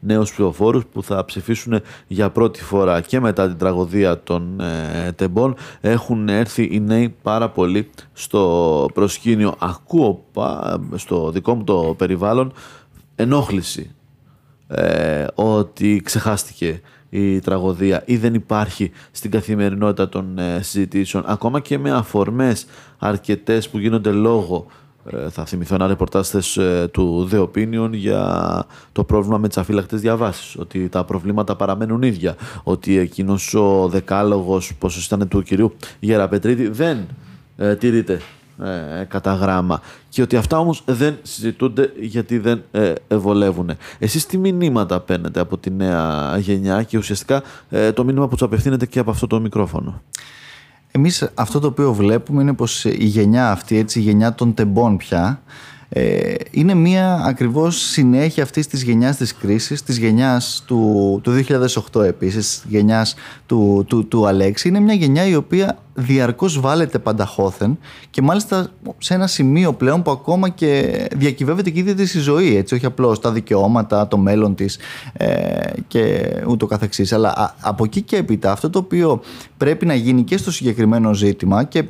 νέους 0.00 0.30
ψηφοφόρους 0.30 0.86
που 0.86 1.02
θα 1.02 1.24
ψηφίσουν 1.24 1.80
για 2.06 2.30
πρώτη 2.30 2.62
φορά. 2.62 3.00
Και 3.00 3.20
μετά 3.20 3.48
την 3.48 3.58
τραγωδία 3.58 4.22
των 4.22 4.60
ε, 4.60 5.12
τεμπών 5.12 5.54
έχουν 5.80 6.28
έρθει 6.28 6.68
οι 6.72 6.80
νέοι 6.80 7.14
πάρα 7.22 7.48
πολύ 7.50 7.90
στο 8.12 8.90
προσκήνιο. 8.94 9.54
Ακούω 9.58 10.24
στο 10.94 11.30
δικό 11.30 11.54
μου 11.54 11.64
το 11.64 11.94
περιβάλλον 11.98 12.52
ενόχληση 13.14 13.94
ε, 14.68 15.26
ότι 15.34 16.00
ξεχάστηκε 16.04 16.80
η 17.10 17.40
τραγωδία 17.40 18.02
ή 18.06 18.16
δεν 18.16 18.34
υπάρχει 18.34 18.90
στην 19.10 19.30
καθημερινότητα 19.30 20.08
των 20.08 20.38
ε, 20.38 20.62
συζητήσεων. 20.62 21.24
Ακόμα 21.26 21.60
και 21.60 21.78
με 21.78 21.90
αφορμές 21.90 22.66
αρκετές 22.98 23.68
που 23.68 23.78
γίνονται 23.78 24.10
λόγο 24.10 24.66
ε, 25.10 25.30
θα 25.30 25.44
θυμηθώ 25.44 25.74
ένα 25.74 25.86
ρεπορτάζ 25.86 26.56
ε, 26.56 26.88
του 26.88 27.28
The 27.32 27.40
Opinion 27.40 27.90
για 27.92 28.64
το 28.92 29.04
πρόβλημα 29.04 29.38
με 29.38 29.48
τις 29.48 29.56
αφύλακτες 29.56 30.00
διαβάσεις 30.00 30.56
ότι 30.58 30.88
τα 30.88 31.04
προβλήματα 31.04 31.56
παραμένουν 31.56 32.02
ίδια 32.02 32.36
ότι 32.62 32.98
εκείνος 32.98 33.54
ο 33.54 33.88
δεκάλογος 33.88 34.74
πόσο 34.78 35.00
ήταν 35.04 35.28
του 35.28 35.42
κυρίου 35.42 35.76
Γεραπετρίτη 36.00 36.68
δεν 36.68 37.06
ε, 37.56 37.76
τηρείται 37.76 38.20
ε, 38.64 39.04
κατά 39.04 39.34
γράμμα 39.34 39.80
και 40.08 40.22
ότι 40.22 40.36
αυτά 40.36 40.58
όμως 40.58 40.82
δεν 40.86 41.16
συζητούνται 41.22 41.92
γιατί 42.00 42.38
δεν 42.38 42.62
ε, 42.70 42.92
ευολεύουν. 43.08 43.70
Εσείς 43.98 44.26
τι 44.26 44.38
μηνύματα 44.38 45.00
παίρνετε 45.00 45.40
από 45.40 45.58
τη 45.58 45.70
νέα 45.70 46.36
γενιά 46.38 46.82
και 46.82 46.98
ουσιαστικά 46.98 47.42
ε, 47.70 47.92
το 47.92 48.04
μήνυμα 48.04 48.28
που 48.28 48.32
τους 48.32 48.42
απευθύνεται 48.42 48.86
και 48.86 48.98
από 48.98 49.10
αυτό 49.10 49.26
το 49.26 49.40
μικρόφωνο; 49.40 50.02
Εμείς 50.90 51.30
αυτό 51.34 51.60
το 51.60 51.66
οποίο 51.66 51.92
βλέπουμε 51.92 52.42
είναι 52.42 52.54
πως 52.54 52.84
η 52.84 53.04
γενιά 53.04 53.50
αυτή, 53.50 53.76
έτσι, 53.76 53.98
η 53.98 54.02
γενιά 54.02 54.34
των 54.34 54.54
τεμπών 54.54 54.96
πια, 54.96 55.42
ε, 55.98 56.34
είναι 56.50 56.74
μια 56.74 57.22
ακριβώς 57.24 57.76
συνέχεια 57.76 58.42
αυτής 58.42 58.66
της 58.66 58.82
γενιάς 58.82 59.16
της 59.16 59.34
κρίσης, 59.34 59.82
της 59.82 59.98
γενιάς 59.98 60.62
του, 60.66 61.20
του 61.22 61.32
2008 61.92 62.02
επίσης, 62.02 62.64
γενιάς 62.68 63.14
του, 63.46 63.84
του, 63.88 64.08
του 64.08 64.26
Αλέξη. 64.26 64.68
Είναι 64.68 64.80
μια 64.80 64.94
γενιά 64.94 65.26
η 65.26 65.34
οποία 65.34 65.78
διαρκώς 65.94 66.60
βάλετε 66.60 66.98
πανταχώθεν 66.98 67.78
και 68.10 68.22
μάλιστα 68.22 68.68
σε 68.98 69.14
ένα 69.14 69.26
σημείο 69.26 69.72
πλέον 69.72 70.02
που 70.02 70.10
ακόμα 70.10 70.48
και 70.48 71.02
διακυβεύεται 71.16 71.70
και 71.70 71.78
η 71.78 71.80
ίδια 71.82 71.94
της 71.94 72.14
η 72.14 72.20
ζωή, 72.20 72.56
έτσι, 72.56 72.74
όχι 72.74 72.86
απλώς 72.86 73.20
τα 73.20 73.32
δικαιώματα, 73.32 74.08
το 74.08 74.16
μέλλον 74.16 74.54
της 74.54 74.78
ε, 75.12 75.70
και 75.88 76.32
ούτω 76.48 76.66
καθεξής. 76.66 77.12
Αλλά 77.12 77.54
από 77.60 77.84
εκεί 77.84 78.02
και 78.02 78.16
έπειτα 78.16 78.52
αυτό 78.52 78.70
το 78.70 78.78
οποίο 78.78 79.20
πρέπει 79.56 79.86
να 79.86 79.94
γίνει 79.94 80.22
και 80.22 80.36
στο 80.36 80.50
συγκεκριμένο 80.50 81.14
ζήτημα 81.14 81.64
και 81.64 81.84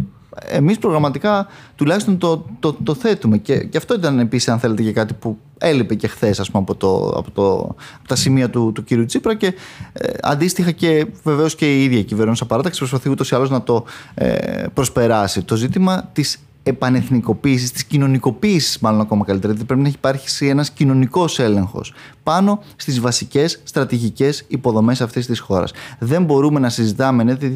εμείς 0.49 0.79
προγραμματικά 0.79 1.46
τουλάχιστον 1.77 2.18
το, 2.18 2.46
το, 2.61 2.72
το 2.72 2.94
θέτουμε 2.94 3.38
και, 3.38 3.59
και 3.59 3.77
αυτό 3.77 3.94
ήταν 3.94 4.18
επίσης 4.18 4.49
αν 4.49 4.59
θέλετε 4.59 4.83
και 4.83 4.92
κάτι 4.92 5.14
που 5.14 5.38
έλειπε 5.59 5.94
και 5.94 6.09
χθες 6.09 6.51
από, 6.53 6.75
το, 6.75 7.09
από, 7.09 7.31
το, 7.31 7.53
από 7.99 8.09
τα 8.09 8.16
σημεία 8.16 8.51
του, 8.51 8.72
του 8.75 8.85
κύριου 8.85 9.05
Τσίπρα 9.05 9.35
και 9.35 9.46
ε, 9.92 10.12
αντίστοιχα 10.22 10.70
και 10.70 11.07
βεβαίως 11.22 11.55
και 11.55 11.77
η 11.77 11.85
ίδια 11.85 11.99
η 11.99 12.05
κυβέρνηση 12.05 12.44
παράταξη 12.44 12.79
προσπαθεί 12.79 13.11
ούτως 13.11 13.31
ή 13.31 13.35
άλλως 13.35 13.51
να 13.51 13.62
το 13.62 13.85
ε, 14.14 14.64
προσπεράσει. 14.75 15.42
Το 15.42 15.57
ζήτημα 15.57 16.11
της 16.12 16.38
επανεθνικοποίησης, 16.66 17.72
της 17.72 17.85
κοινωνικοποίησης, 17.85 18.79
μάλλον 18.79 19.00
ακόμα 19.00 19.24
καλύτερα. 19.24 19.52
Δηλαδή 19.52 19.66
πρέπει 19.66 19.83
να 19.83 19.88
έχει 19.88 19.96
υπάρξει 19.96 20.46
ένας 20.46 20.70
κοινωνικός 20.70 21.38
έλεγχος 21.38 21.94
πάνω 22.22 22.62
στις 22.76 23.00
βασικές 23.00 23.61
στρατηγικές 23.62 24.44
υποδομές 24.48 25.00
αυτής 25.00 25.26
της 25.26 25.38
χώρας. 25.38 25.72
Δεν 25.98 26.24
μπορούμε 26.24 26.61
να 26.61 26.68
συζητάμε 26.68 27.22
ναι, 27.22 27.35
το 27.37 27.46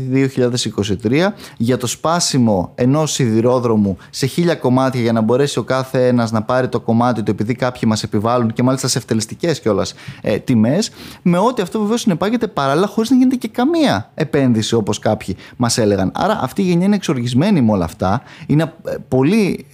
2023 1.03 1.33
για 1.57 1.77
το 1.77 1.87
σπάσιμο 1.87 2.73
ενός 2.75 3.13
σιδηρόδρομου 3.13 3.97
σε 4.11 4.27
χίλια 4.27 4.55
κομμάτια 4.55 5.01
για 5.01 5.13
να 5.13 5.21
μπορέσει 5.21 5.59
ο 5.59 5.63
κάθε 5.63 6.07
ένας 6.07 6.31
να 6.31 6.43
πάρει 6.43 6.69
το 6.69 6.81
κομμάτι 6.81 7.23
του 7.23 7.31
επειδή 7.31 7.55
κάποιοι 7.55 7.83
μας 7.87 8.03
επιβάλλουν 8.03 8.53
και 8.53 8.63
μάλιστα 8.63 8.89
σε 8.89 8.99
ευτελεστικέ 8.99 9.53
κιόλας 9.53 9.95
ε, 10.21 10.39
τιμές, 10.39 10.91
με 11.23 11.39
ό,τι 11.39 11.63
αυτό 11.63 11.81
βεβαίως 11.81 12.01
συνεπάγεται 12.01 12.47
παράλληλα 12.47 12.87
χωρίς 12.87 13.11
να 13.11 13.17
γίνεται 13.17 13.37
και 13.37 13.49
καμία 13.49 14.11
επένδυση 14.15 14.75
όπως 14.75 14.99
κάποιοι 14.99 15.37
μας 15.57 15.79
έλεγαν. 15.79 16.13
Άρα 16.15 16.39
αυτή 16.43 16.63
η 16.63 16.65
γενιά 16.65 16.87
είναι 16.87 16.95
εξοργισμένη 16.95 17.61
με 17.61 17.73
όλα 17.73 17.85
αυτά. 17.85 18.23
Είναι 18.47 18.73
ε, 18.85 18.95
πολύ 19.09 19.67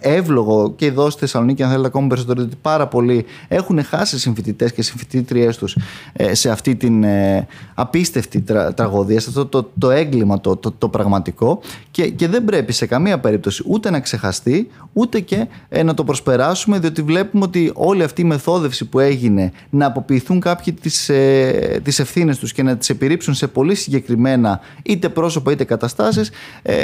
εύλογο 0.00 0.72
και 0.76 0.86
εδώ 0.86 1.10
στη 1.10 1.20
Θεσσαλονίκη, 1.20 1.62
αν 1.62 1.70
θέλετε 1.70 1.86
ακόμα 1.86 2.06
περισσότερο, 2.06 2.42
ότι 2.42 2.56
πάρα 2.62 2.86
πολλοί 2.86 3.24
έχουν 3.48 3.84
χάσει 3.84 4.18
συμφοιτητές 4.18 4.72
και 4.72 4.82
συμφοιτήτριές 4.82 5.56
τους 5.56 5.76
ε, 6.12 6.34
σε 6.34 6.50
αυτή 6.50 6.76
την 6.76 7.04
ε, 7.04 7.46
απίστευτη 7.74 8.44
τραγωδία, 8.74 9.20
σε 9.20 9.28
αυτό 9.28 9.46
το, 9.46 9.70
το 9.78 9.90
έγκλημα 9.90 10.40
το, 10.40 10.56
το, 10.56 10.88
πραγματικό. 10.88 11.60
Και, 11.90 12.08
και 12.10 12.28
δεν 12.28 12.44
πρέπει 12.44 12.72
σε 12.72 12.86
καμία 12.86 13.18
περίπτωση 13.18 13.62
ούτε 13.66 13.90
να 13.90 14.00
ξεχαστεί, 14.00 14.70
ούτε 14.92 15.20
και 15.20 15.46
ε, 15.68 15.82
να 15.82 15.94
το 15.94 16.04
προσπεράσουμε, 16.04 16.78
διότι 16.78 17.02
βλέπουμε 17.02 17.44
ότι 17.44 17.70
όλη 17.74 18.02
αυτή 18.02 18.20
η 18.20 18.24
μεθόδευση 18.24 18.84
που 18.84 18.98
έγινε 18.98 19.52
να 19.70 19.86
αποποιηθούν 19.86 20.40
κάποιοι 20.40 20.72
τις 20.72 21.08
ε, 21.08 21.80
τις 21.84 21.98
ευθύνες 21.98 22.38
τους 22.38 22.52
και 22.52 22.62
να 22.62 22.76
τις 22.76 22.90
επιρρύψουν 22.90 23.34
σε 23.34 23.46
πολύ 23.46 23.74
συγκεκριμένα 23.74 24.60
είτε 24.82 25.08
πρόσωπα 25.08 25.52
είτε 25.52 25.64
καταστάσεις, 25.64 26.30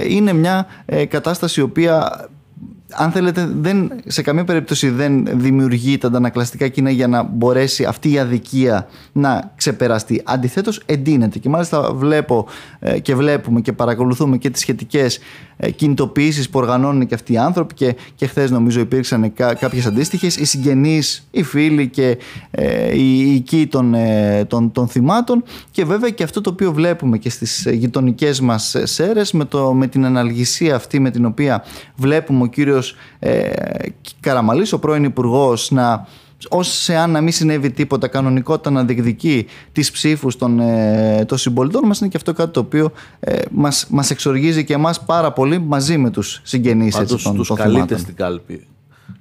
είναι 0.08 0.32
μια 0.32 0.66
κατάσταση 1.08 1.60
η 1.60 1.62
οποία 1.62 1.83
οποία 1.84 2.28
αν 2.96 3.10
θέλετε, 3.10 3.48
δεν, 3.60 3.92
σε 4.06 4.22
καμία 4.22 4.44
περίπτωση 4.44 4.88
δεν 4.88 5.40
δημιουργεί 5.40 5.98
τα 5.98 6.06
αντανακλαστικά 6.06 6.68
κοινά 6.68 6.90
για 6.90 7.08
να 7.08 7.22
μπορέσει 7.22 7.84
αυτή 7.84 8.12
η 8.12 8.18
αδικία 8.18 8.88
να 9.12 9.52
ξεπεραστεί. 9.56 10.22
Αντιθέτως, 10.24 10.82
εντείνεται. 10.86 11.38
Και 11.38 11.48
μάλιστα 11.48 11.92
βλέπω 11.92 12.46
ε, 12.78 12.98
και 12.98 13.14
βλέπουμε 13.14 13.60
και 13.60 13.72
παρακολουθούμε 13.72 14.36
και 14.38 14.50
τις 14.50 14.60
σχετικές 14.60 15.18
ε, 15.56 15.70
κινητοποιήσεις 15.70 16.50
που 16.50 16.58
οργανώνουν 16.58 17.06
και 17.06 17.14
αυτοί 17.14 17.32
οι 17.32 17.36
άνθρωποι. 17.36 17.74
Και, 17.74 17.96
και 18.14 18.26
χθες, 18.26 18.50
νομίζω, 18.50 18.80
υπήρξαν 18.80 19.32
κά, 19.32 19.54
κάποιες 19.54 19.86
αντίστοιχες. 19.86 20.36
Οι 20.36 20.44
συγγενείς, 20.44 21.28
οι 21.30 21.42
φίλοι 21.42 21.88
και 21.88 22.18
ε, 22.50 22.96
οι 22.96 23.34
οικοί 23.34 23.66
των, 23.66 23.94
ε, 23.94 24.44
των, 24.48 24.72
των 24.72 24.88
θυμάτων. 24.88 25.44
Και 25.70 25.84
βέβαια 25.84 26.10
και 26.10 26.22
αυτό 26.22 26.40
το 26.40 26.50
οποίο 26.50 26.72
βλέπουμε 26.72 27.18
και 27.18 27.30
στις 27.30 27.68
γειτονικές 27.72 28.40
μας 28.40 28.76
σέρες 28.82 29.32
με, 29.32 29.48
με 29.74 29.86
την 29.86 30.04
αναλγησία 30.04 30.74
αυτή 30.74 30.98
με 31.00 31.10
την 31.10 31.24
οποία 31.24 31.64
βλέπουμε 31.96 32.42
ο 32.42 32.46
κύριος 32.46 32.96
ε, 33.18 33.50
Καραμαλής, 34.20 34.72
ο 34.72 34.78
πρώην 34.78 35.04
υπουργός, 35.04 35.70
να 35.70 36.06
ως 36.50 36.88
εάν 36.88 37.10
να 37.10 37.20
μην 37.20 37.32
συνέβη 37.32 37.70
τίποτα 37.70 38.08
κανονικότητα 38.08 38.70
να 38.70 38.84
διεκδικεί 38.84 39.46
τις 39.72 39.90
ψήφους 39.90 40.36
των, 40.36 40.60
ε, 40.60 41.24
των 41.28 41.38
συμπολιτών 41.38 41.86
μας 41.86 42.00
είναι 42.00 42.08
και 42.08 42.16
αυτό 42.16 42.32
κάτι 42.32 42.52
το 42.52 42.60
οποίο 42.60 42.92
ε, 43.20 43.38
μας, 43.50 43.86
μας 43.90 44.10
εξοργίζει 44.10 44.64
και 44.64 44.74
εμάς 44.74 45.04
πάρα 45.04 45.32
πολύ 45.32 45.58
μαζί 45.58 45.98
με 45.98 46.10
τους 46.10 46.40
συγγενείς 46.44 46.94
Πάντως, 46.94 47.12
έτσι, 47.12 47.24
των, 47.24 47.36
τους 47.36 47.48
των 47.48 47.56
καλείτε 47.56 47.96
στην 47.98 48.14
κάλπη 48.14 48.66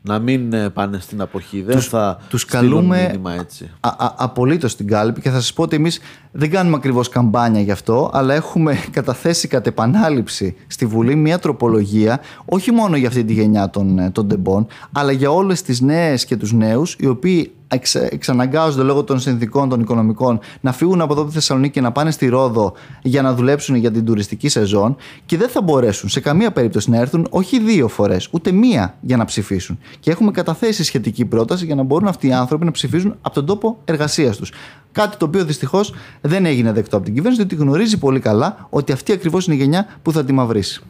να 0.05 0.19
μην 0.19 0.53
ε, 0.53 0.69
πάνε 0.69 0.99
στην 0.99 1.21
αποχή. 1.21 1.61
Δεν 1.61 1.75
Τους- 1.75 1.87
θα 1.87 2.17
τους 2.29 2.41
στείλουν 2.41 2.69
καλούμε- 2.69 3.07
μήνυμα 3.07 3.33
έτσι. 3.33 3.69
Απολύτως 4.15 4.71
στην 4.71 4.87
κάλπη 4.87 5.21
και 5.21 5.29
θα 5.29 5.39
σας 5.39 5.53
πω 5.53 5.63
ότι 5.63 5.75
εμείς 5.75 5.99
δεν 6.31 6.49
κάνουμε 6.49 6.75
ακριβώς 6.75 7.09
καμπάνια 7.09 7.61
γι' 7.61 7.71
αυτό, 7.71 8.09
αλλά 8.13 8.33
έχουμε 8.33 8.77
καταθέσει 8.91 9.47
κατ' 9.47 9.67
επανάληψη 9.67 10.55
στη 10.67 10.85
Βουλή 10.85 11.15
μια 11.15 11.39
τροπολογία, 11.39 12.19
όχι 12.45 12.71
μόνο 12.71 12.95
για 12.95 13.07
αυτή 13.07 13.23
τη 13.23 13.33
γενιά 13.33 13.69
των, 13.69 13.99
ε, 13.99 14.09
των 14.09 14.27
τεμπών, 14.27 14.67
αλλά 14.91 15.11
για 15.11 15.29
όλες 15.31 15.61
τις 15.61 15.81
νέες 15.81 16.25
και 16.25 16.35
τους 16.37 16.53
νέους, 16.53 16.95
οι 16.99 17.07
οποίοι 17.07 17.51
εξ, 17.73 17.95
εξαναγκάζονται 17.95 18.83
λόγω 18.83 19.03
των 19.03 19.19
συνθήκων 19.19 19.69
των 19.69 19.79
οικονομικών 19.79 20.39
να 20.61 20.71
φύγουν 20.71 21.01
από 21.01 21.13
εδώ 21.13 21.21
από 21.21 21.29
τη 21.29 21.35
Θεσσαλονίκη 21.35 21.73
και 21.73 21.81
να 21.81 21.91
πάνε 21.91 22.11
στη 22.11 22.27
Ρόδο 22.27 22.73
για 23.01 23.21
να 23.21 23.33
δουλέψουν 23.33 23.75
για 23.75 23.91
την 23.91 24.05
τουριστική 24.05 24.49
σεζόν 24.49 24.95
και 25.25 25.37
δεν 25.37 25.49
θα 25.49 25.61
μπορέσουν 25.61 26.09
σε 26.09 26.19
καμία 26.19 26.51
περίπτωση 26.51 26.89
να 26.89 26.97
έρθουν 26.97 27.27
όχι 27.29 27.59
δύο 27.59 27.87
φορές, 27.87 28.27
ούτε 28.31 28.51
μία 28.51 28.97
για 29.01 29.17
να 29.17 29.25
ψηφίσουν. 29.25 29.79
Και 29.99 30.11
έχουμε 30.11 30.31
καταθέσει 30.31 30.83
σχετική 30.83 31.25
πρόταση 31.25 31.65
για 31.65 31.75
να 31.75 31.83
μπορούν 31.83 32.07
αυτοί 32.07 32.27
οι 32.27 32.33
άνθρωποι 32.33 32.65
να 32.65 32.71
ψηφίζουν 32.71 33.15
από 33.21 33.35
τον 33.35 33.45
τόπο 33.45 33.77
εργασίας 33.85 34.37
τους. 34.37 34.51
Κάτι 34.91 35.17
το 35.17 35.25
οποίο 35.25 35.45
δυστυχώς 35.45 35.93
δεν 36.21 36.45
έγινε 36.45 36.71
δεκτό 36.71 36.95
από 36.95 37.05
την 37.05 37.13
κυβέρνηση, 37.13 37.45
διότι 37.45 37.63
γνωρίζει 37.63 37.97
πολύ 37.97 38.19
καλά 38.19 38.67
ότι 38.69 38.91
αυτή 38.91 39.11
ακριβώς 39.11 39.45
είναι 39.45 39.55
η 39.55 39.57
γενιά 39.57 39.87
που 40.01 40.11
θα 40.11 40.25
τη 40.25 40.33
μαυρίσει. 40.33 40.81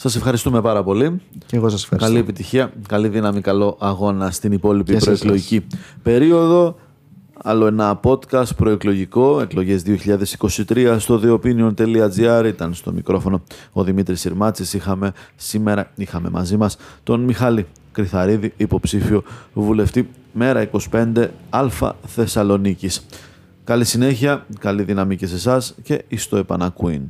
Σας 0.00 0.16
ευχαριστούμε 0.16 0.60
πάρα 0.60 0.82
πολύ. 0.82 1.20
Και 1.46 1.56
εγώ 1.56 1.68
σας 1.68 1.82
ευχαριστώ. 1.82 2.10
Καλή 2.10 2.22
επιτυχία, 2.22 2.72
καλή 2.88 3.08
δύναμη, 3.08 3.40
καλό 3.40 3.76
αγώνα 3.80 4.30
στην 4.30 4.52
υπόλοιπη 4.52 4.92
Και 4.92 4.98
σε 4.98 5.04
προεκλογική 5.04 5.66
περίοδο. 6.02 6.76
Άλλο 7.42 7.66
ένα 7.66 8.00
podcast 8.04 8.56
προεκλογικό, 8.56 9.40
εκλογές 9.40 9.82
2023 9.82 10.96
στο 10.98 11.20
theopinion.gr 11.24 12.44
ήταν 12.46 12.74
στο 12.74 12.92
μικρόφωνο 12.92 13.42
ο 13.72 13.84
Δημήτρης 13.84 14.20
Συρμάτσης. 14.20 14.74
Είχαμε 14.74 15.12
σήμερα, 15.36 15.90
είχαμε 15.94 16.30
μαζί 16.30 16.56
μας 16.56 16.76
τον 17.02 17.20
Μιχάλη 17.20 17.66
Κρυθαρίδη, 17.92 18.52
υποψήφιο 18.56 19.22
βουλευτή, 19.52 20.08
μέρα 20.32 20.68
25 20.90 21.28
Α 21.50 21.66
Θεσσαλονίκης. 22.06 23.06
Καλή 23.64 23.84
συνέχεια, 23.84 24.46
καλή 24.58 24.82
δύναμη 24.82 25.16
και 25.16 25.26
σε 25.26 25.34
εσάς 25.34 25.74
και 25.82 26.04
εις 26.08 26.28
το 26.28 26.36
επανακούιν. 26.36 27.06